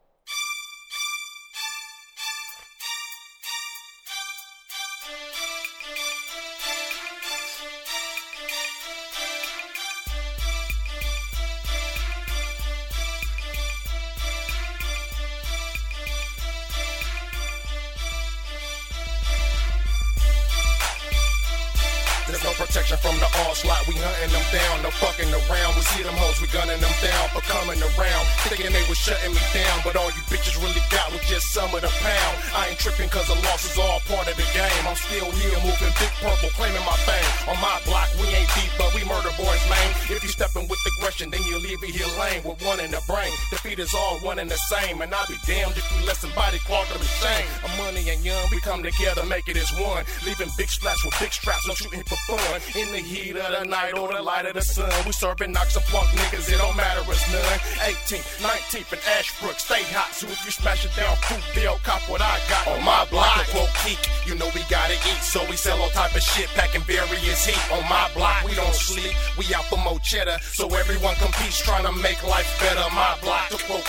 [22.55, 23.87] Protection from the onslaught.
[23.87, 25.71] We hunting them down, no fucking around.
[25.77, 28.25] We see them hoes, we gunning them down for coming around.
[28.47, 31.71] Thinking they was shutting me down, but all you bitches really got was just some
[31.75, 32.35] of the pound.
[32.55, 34.83] I ain't tripping cause the loss is all part of the game.
[34.87, 37.31] I'm still here moving big purple, claiming my fame.
[37.51, 39.91] On my block, we ain't deep, but we murder boys, man.
[40.09, 43.03] If you stepping with aggression, then you leave it here lame with one in the
[43.11, 43.33] brain.
[43.51, 46.59] Defeat is all one and the same, and I'll be damned if we let somebody
[46.63, 47.49] clog them in shame.
[47.67, 50.05] I'm money and young, we come together, make it as one.
[50.25, 52.44] Leaving big splats with big straps, no shooting for fun.
[52.75, 55.77] In the heat of the night or the light of the sun, we serving knocks
[55.77, 57.59] and punk niggas, it don't matter us none.
[57.87, 60.13] 18th, 19th, and Ashbrook, stay hot.
[60.13, 63.47] So if you smash it down, fruit bill, cop what I got on my block.
[63.51, 66.83] Quote Keek, you know we gotta eat, so we sell all type of shit, packing
[66.83, 67.63] various heat.
[67.73, 71.87] On my block, we don't sleep, we out for more cheddar, so everyone competes, trying
[71.87, 72.83] to make life better.
[72.95, 73.87] My block, to quote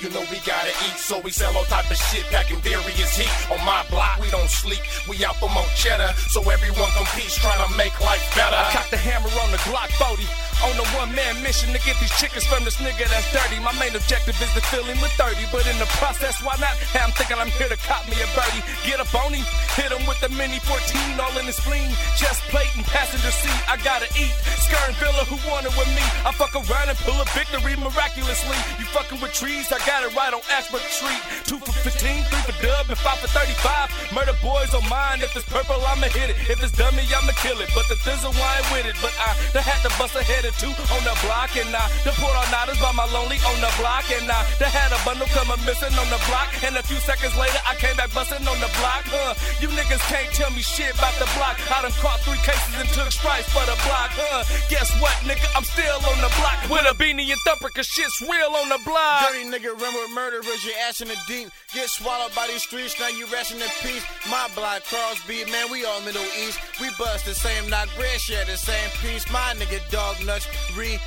[0.00, 3.32] you know we gotta eat, so we sell all type of shit, packing various heat.
[3.50, 7.60] On my block, we don't sleep, we out for more cheddar, so everyone competes, trying
[7.66, 8.56] to make life better.
[8.56, 10.45] I cocked the hammer on the Glock 40.
[10.64, 13.60] On a one man mission to get these chickens from this nigga that's dirty.
[13.60, 15.36] My main objective is to fill him with 30.
[15.52, 16.72] But in the process, why not?
[16.96, 18.64] Hey, I'm thinking I'm here to cop me a birdie.
[18.88, 19.44] Get on him,
[19.76, 21.92] hit him with the mini 14, all in his spleen.
[22.16, 23.60] Chest plate and passenger seat.
[23.68, 24.32] I gotta eat.
[24.64, 26.02] Skirting Villa, who wanted with me?
[26.24, 28.56] I fuck around and pull a victory miraculously.
[28.80, 31.20] You fucking with trees, I got it right on Ashbrook Street.
[31.44, 33.92] Two for 15, three for dub, and five for 35.
[34.16, 35.20] Murder boys on mine.
[35.20, 36.36] If it's purple, I'ma hit it.
[36.48, 37.68] If it's dummy, I'ma kill it.
[37.76, 38.96] But the thizzle, I ain't with it.
[39.04, 41.56] But I had to bust a head on the block.
[41.56, 44.06] And I done put on nighters by my lonely on the block.
[44.12, 46.54] And I done had a bundle coming missing on the block.
[46.62, 49.08] And a few seconds later, I came back busting on the block.
[49.10, 49.34] Huh?
[49.58, 51.58] You niggas can't tell me shit about the block.
[51.70, 54.14] I done caught three cases and took stripes for the block.
[54.14, 54.44] Huh?
[54.68, 55.46] Guess what, nigga?
[55.56, 58.80] I'm still on the block with a beanie and thumper, cause shit's real on the
[58.84, 59.28] block.
[59.28, 61.48] Dirty nigga run with murderers, your ass in the deep.
[61.74, 64.04] Get swallowed by these streets, now you resting in peace.
[64.30, 66.58] My block, Crosby, man, we all Middle East.
[66.80, 69.30] We bust the same knock bread, share the same piece.
[69.30, 71.00] My nigga dog nut Dutch, re.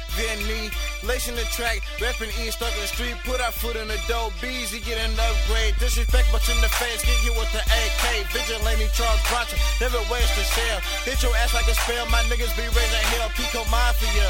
[1.06, 4.34] Lacing the track, repping E, stuck in the street, put our foot in the dough.
[4.42, 5.78] Beezy get an upgrade.
[5.78, 8.26] Disrespect, but in the face, get you with the AK.
[8.34, 10.82] Vigilante Charles Bronson, never waste a shell.
[11.06, 13.30] Hit your ass like a spell, my niggas be raising hell.
[13.38, 14.30] Pico Mafia,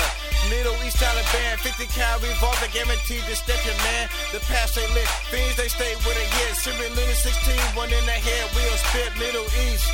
[0.51, 4.11] Middle East Taliban, 50 cal revolver, guaranteed to step your man.
[4.35, 6.53] The past they lit, fiends they stay with it, yeah.
[6.59, 9.87] Syrian Little 16, one in the head, wheel spit, Middle East.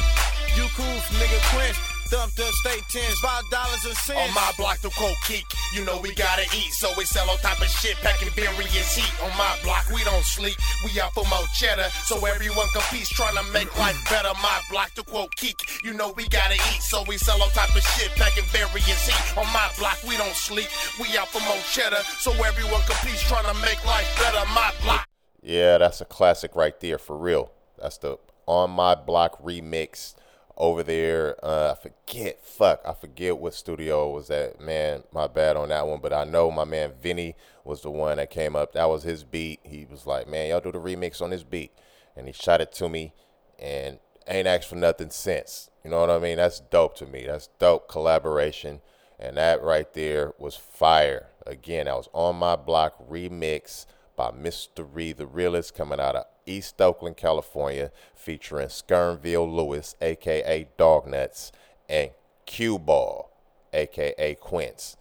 [0.58, 1.95] You cool, nigga Quince.
[2.08, 4.20] Thumped up state tens, five dollars and cents.
[4.22, 5.46] On my block, the coke keek.
[5.74, 9.12] You know we gotta eat, so we sell all type of shit, packing various heat.
[9.24, 10.56] On my block, we don't sleep.
[10.86, 14.30] We out for more cheddar, so everyone competes, trying to make life better.
[14.42, 15.58] My block, the quote keek.
[15.84, 19.38] You know we gotta eat, so we sell all type of shit, packing various heat.
[19.38, 20.68] On my block, we don't sleep.
[21.02, 24.46] We out for more cheddar, so everyone competes, trying to make life better.
[24.54, 25.08] My block.
[25.42, 27.52] Yeah, that's a classic right there for real.
[27.82, 30.16] That's the On My Block remix
[30.58, 31.36] over there.
[31.44, 34.60] Uh, I forget, fuck, I forget what studio was that.
[34.60, 36.00] Man, my bad on that one.
[36.02, 38.74] But I know my man Vinny was the one that came up.
[38.74, 39.60] That was his beat.
[39.64, 41.72] He was like, man, y'all do the remix on this beat.
[42.16, 43.14] And he shot it to me
[43.60, 45.70] and ain't asked for nothing since.
[45.84, 46.38] You know what I mean?
[46.38, 47.26] That's dope to me.
[47.26, 48.82] That's dope collaboration.
[49.20, 51.30] And that right there was fire.
[51.46, 53.86] Again, that was on my block remix
[54.16, 54.32] by.
[54.32, 57.92] Reed, the realist, coming out of East Oakland, California,
[58.26, 61.52] featuring Skernville Lewis, aka Dognuts,
[61.88, 62.10] and
[62.48, 63.30] Q Ball,
[63.72, 64.98] aka Quince.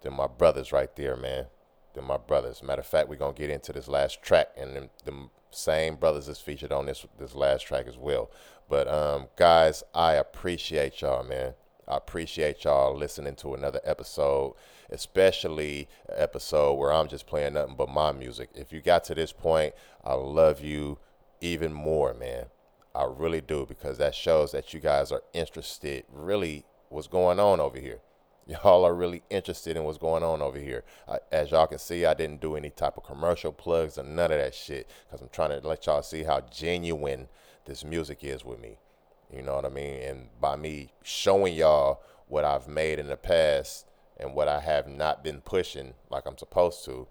[0.00, 1.46] They're my brothers right there, man.
[1.92, 2.62] They're my brothers.
[2.62, 6.38] Matter of fact, we're gonna get into this last track, and them same brothers is
[6.38, 8.30] featured on this this last track as well.
[8.70, 11.52] But um, guys, I appreciate y'all, man.
[11.86, 14.54] I appreciate y'all listening to another episode,
[14.88, 18.48] especially episode where I'm just playing nothing but my music.
[18.54, 20.98] If you got to this point, I love you
[21.42, 22.46] even more, man.
[22.94, 27.60] I really do because that shows that you guys are interested really what's going on
[27.60, 28.00] over here.
[28.46, 30.84] Y'all are really interested in what's going on over here.
[31.30, 34.38] As y'all can see, I didn't do any type of commercial plugs or none of
[34.38, 37.28] that shit because I'm trying to let y'all see how genuine
[37.66, 38.78] this music is with me.
[39.32, 40.02] You know what I mean?
[40.02, 43.86] And by me showing y'all what I've made in the past
[44.18, 47.06] and what I have not been pushing like I'm supposed to,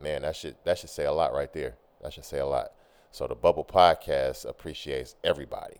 [0.00, 1.76] man, that should that should say a lot right there.
[2.02, 2.72] That should say a lot.
[3.12, 5.76] So the Bubble Podcast appreciates everybody,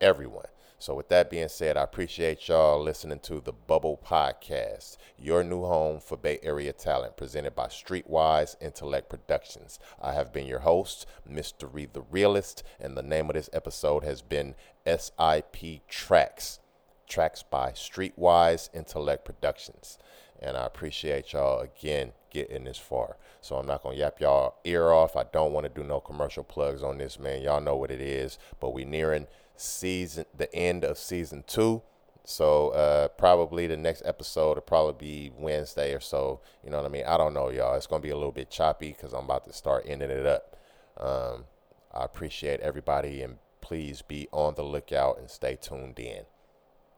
[0.00, 0.46] everyone.
[0.78, 5.64] So with that being said, I appreciate y'all listening to the Bubble Podcast, your new
[5.64, 9.80] home for Bay Area talent, presented by Streetwise Intellect Productions.
[10.00, 14.22] I have been your host, MistaRye the Realist, and the name of this episode has
[14.22, 14.54] been
[14.86, 16.60] SIP Tracks,
[17.08, 19.98] tracks by Streetwise Intellect Productions.
[20.38, 23.16] And I appreciate y'all again getting this far.
[23.40, 25.16] So I'm not gonna yap y'all ear off.
[25.16, 27.42] I don't want to do no commercial plugs on this, man.
[27.42, 28.38] Y'all know what it is.
[28.58, 29.26] But we nearing
[29.56, 31.82] season the end of season two.
[32.24, 36.40] So uh, probably the next episode will probably be Wednesday or so.
[36.62, 37.04] You know what I mean?
[37.06, 37.74] I don't know, y'all.
[37.74, 40.56] It's gonna be a little bit choppy because I'm about to start ending it up.
[40.96, 41.44] Um,
[41.92, 46.24] I appreciate everybody and please be on the lookout and stay tuned in.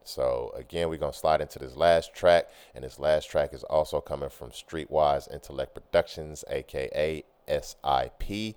[0.03, 4.01] So again, we're gonna slide into this last track, and this last track is also
[4.01, 8.55] coming from Streetwise Intellect Productions, aka SIP,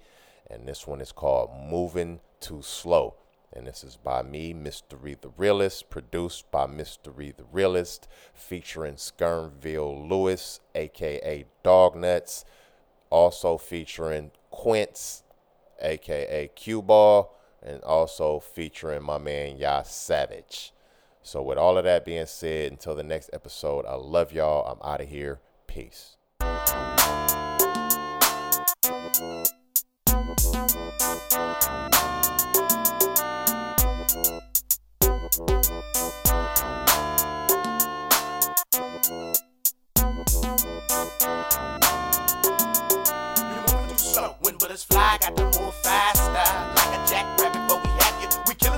[0.49, 3.15] and this one is called "Moving Too Slow."
[3.53, 4.53] And this is by me.
[4.53, 6.67] Reed the Realist, produced by.
[6.67, 12.45] Reed the Realist, featuring Skernville Lewis, aka Dognuts,
[13.09, 15.23] also featuring Quince,
[15.81, 17.33] aka Q Ball,
[17.63, 20.73] and also featuring my man Yas Savage.
[21.27, 24.65] So, with all of that being said, until the next episode, I love y'all.
[24.65, 25.41] I'm out of here.
[25.67, 26.17] Peace.
[44.43, 45.75] When bullets fly, got move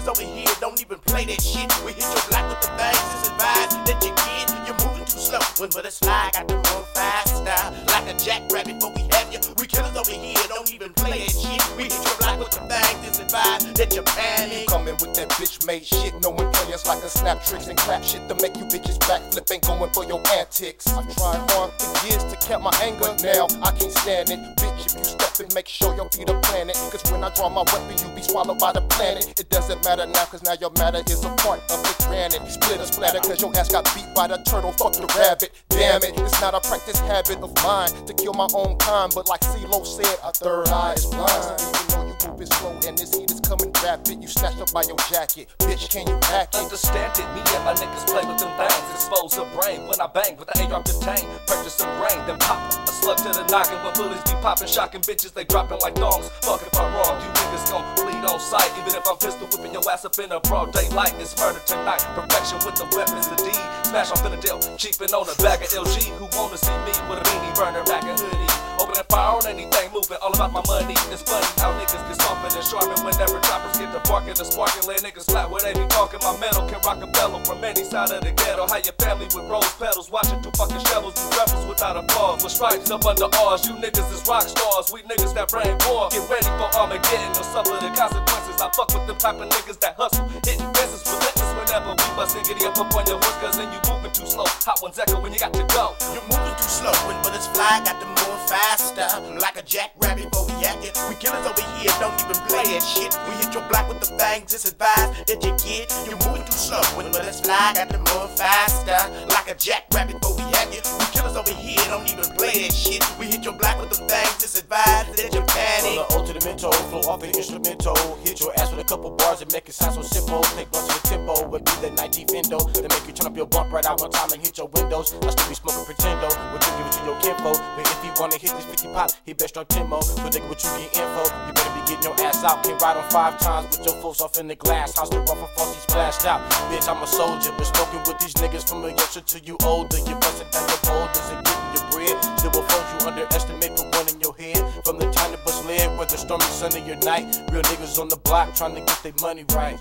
[0.08, 1.68] over here, don't even play that shit.
[1.84, 4.66] We hit your block with the things, it's advised that you get.
[4.66, 5.47] you're moving too slow.
[5.58, 7.58] When bullets fly, got to move faster.
[7.90, 9.40] Like a jackrabbit, but we have you.
[9.58, 11.76] We killers over here, don't even play that shit.
[11.76, 14.68] We hit your block with the things, it's advised that you panic.
[14.68, 18.28] Coming with that bitch made shit, knowing players like a snap tricks and clap shit
[18.28, 20.86] to make you bitches backflip ain't going for your antics.
[20.86, 24.38] I tried hard for years to cap my anger, now I can't stand it.
[24.62, 26.76] Bitch, if you step in, make sure your feet are planted.
[26.94, 29.34] Cause when I draw my weapon, you be swallowed by the planet.
[29.40, 32.46] It doesn't matter now, cause now your matter is a part of the granite.
[32.46, 35.47] Split or splatter, cause your ass got beat by the turtle, fuck the rabbit.
[35.68, 39.28] Damn it, it's not a practice habit of mine to kill my own kind, but
[39.28, 42.07] like CeeLo said, a third eye is blind.
[42.18, 44.20] It's flow, and this heat is coming rapid.
[44.20, 45.46] You snatched up by your jacket.
[45.60, 46.58] Bitch, can you hack it?
[46.58, 48.86] Understand it, me and my niggas play with them things.
[48.90, 51.26] Expose the brain when I bang with the A drop detain.
[51.46, 53.78] Purchase some brain, then pop a slug to the noggin.
[53.86, 56.28] When bullies be popping, shocking bitches, they dropping like dogs.
[56.42, 58.70] Fuck if I'm wrong, you niggas gon' bleed on sight.
[58.78, 62.02] Even if I'm pistol whipping your ass up in a broad daylight, it's murder tonight.
[62.18, 63.54] Perfection with the weapons, the D.
[63.86, 66.10] Smash off in the deal, cheapin' on a bag of LG.
[66.18, 68.47] Who wanna see me with a beanie burner, back and hoodie?
[68.78, 70.94] Opening fire on anything moving, all about my money.
[71.10, 74.86] It's funny how niggas get softer and sharpened whenever choppers get to barking and sparking.
[74.86, 76.20] Let niggas slap where they be talking.
[76.22, 78.66] My metal can rock a bellow from any side of the ghetto.
[78.70, 82.42] How your family with rose petals, watching two fucking shovels, you rebels without a applause.
[82.42, 84.92] With stripes up under ours, you niggas is rock stars.
[84.92, 86.08] We niggas that brain war.
[86.14, 88.47] Get ready for Armageddon or suffer the consequences.
[88.58, 92.42] I fuck with them type of niggas that hustle, hitting fences relentless whenever we bustin'.
[92.42, 94.50] Giddy up on your cause then you moving too slow.
[94.66, 95.94] Hot ones echo when you got to go.
[96.10, 99.06] You're moving too slow when bullets fly, got to move faster.
[99.38, 100.98] Like a jackrabbit before we it.
[101.06, 103.14] We killers over here, don't even play that shit.
[103.30, 105.94] We hit your block with the fangs, it's advised that you get.
[106.02, 108.98] You're moving too slow when bullets fly, got to move faster.
[109.30, 110.42] Like a jackrabbit before we
[110.74, 110.82] it.
[110.98, 112.17] We killers over here, don't even
[112.52, 113.04] shit.
[113.18, 115.84] We hit your block with the fangs, it's advised that you panic.
[115.84, 117.96] From the O to the mental, flow off the instrumental.
[118.24, 120.42] Hit your ass with a couple bars and make it sound so simple.
[120.56, 122.58] Take one to the tempo, would be the 19th endo.
[122.72, 125.14] Then make you turn up your bump right out on time and hit your windows.
[125.22, 127.52] I still be smoking pretendo, would you give it to your kinfo?
[127.76, 130.00] But if you wanna hit this 50 pop, he best start Timo.
[130.22, 131.22] But nigga, what you get info?
[131.46, 132.64] You better be getting your ass out.
[132.64, 135.10] Can't ride on five times with your folks off in the glass house.
[135.10, 136.40] The rough and he splashed out.
[136.70, 139.98] Bitch, I'm a soldier, been smoking with these niggas from a youngster to you older.
[139.98, 141.67] You bustin' down your boulders and getting
[142.00, 142.38] your bread.
[142.38, 144.62] Still before you underestimate the one in your head.
[144.84, 148.16] From the time the bus led, whether stormy sunny or night, real niggas on the
[148.16, 149.80] block trying to get their money right.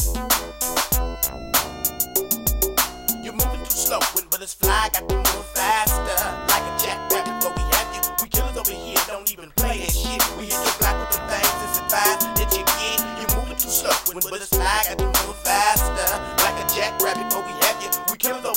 [3.23, 6.19] You're moving too slow when bullets fly, got to move faster.
[6.49, 8.01] Like a jackrabbit before we have you.
[8.23, 10.21] We killers over here, don't even play that shit.
[10.37, 12.99] We hit your block with the things, it's advised that you get.
[13.19, 16.09] You're moving too slow when bullets fly, got to move faster.
[16.43, 17.66] Like a jackrabbit before we have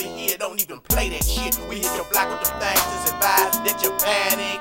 [0.00, 1.58] over here, don't even play that shit.
[1.68, 4.60] We hit your block with the things, it's advised that you panic.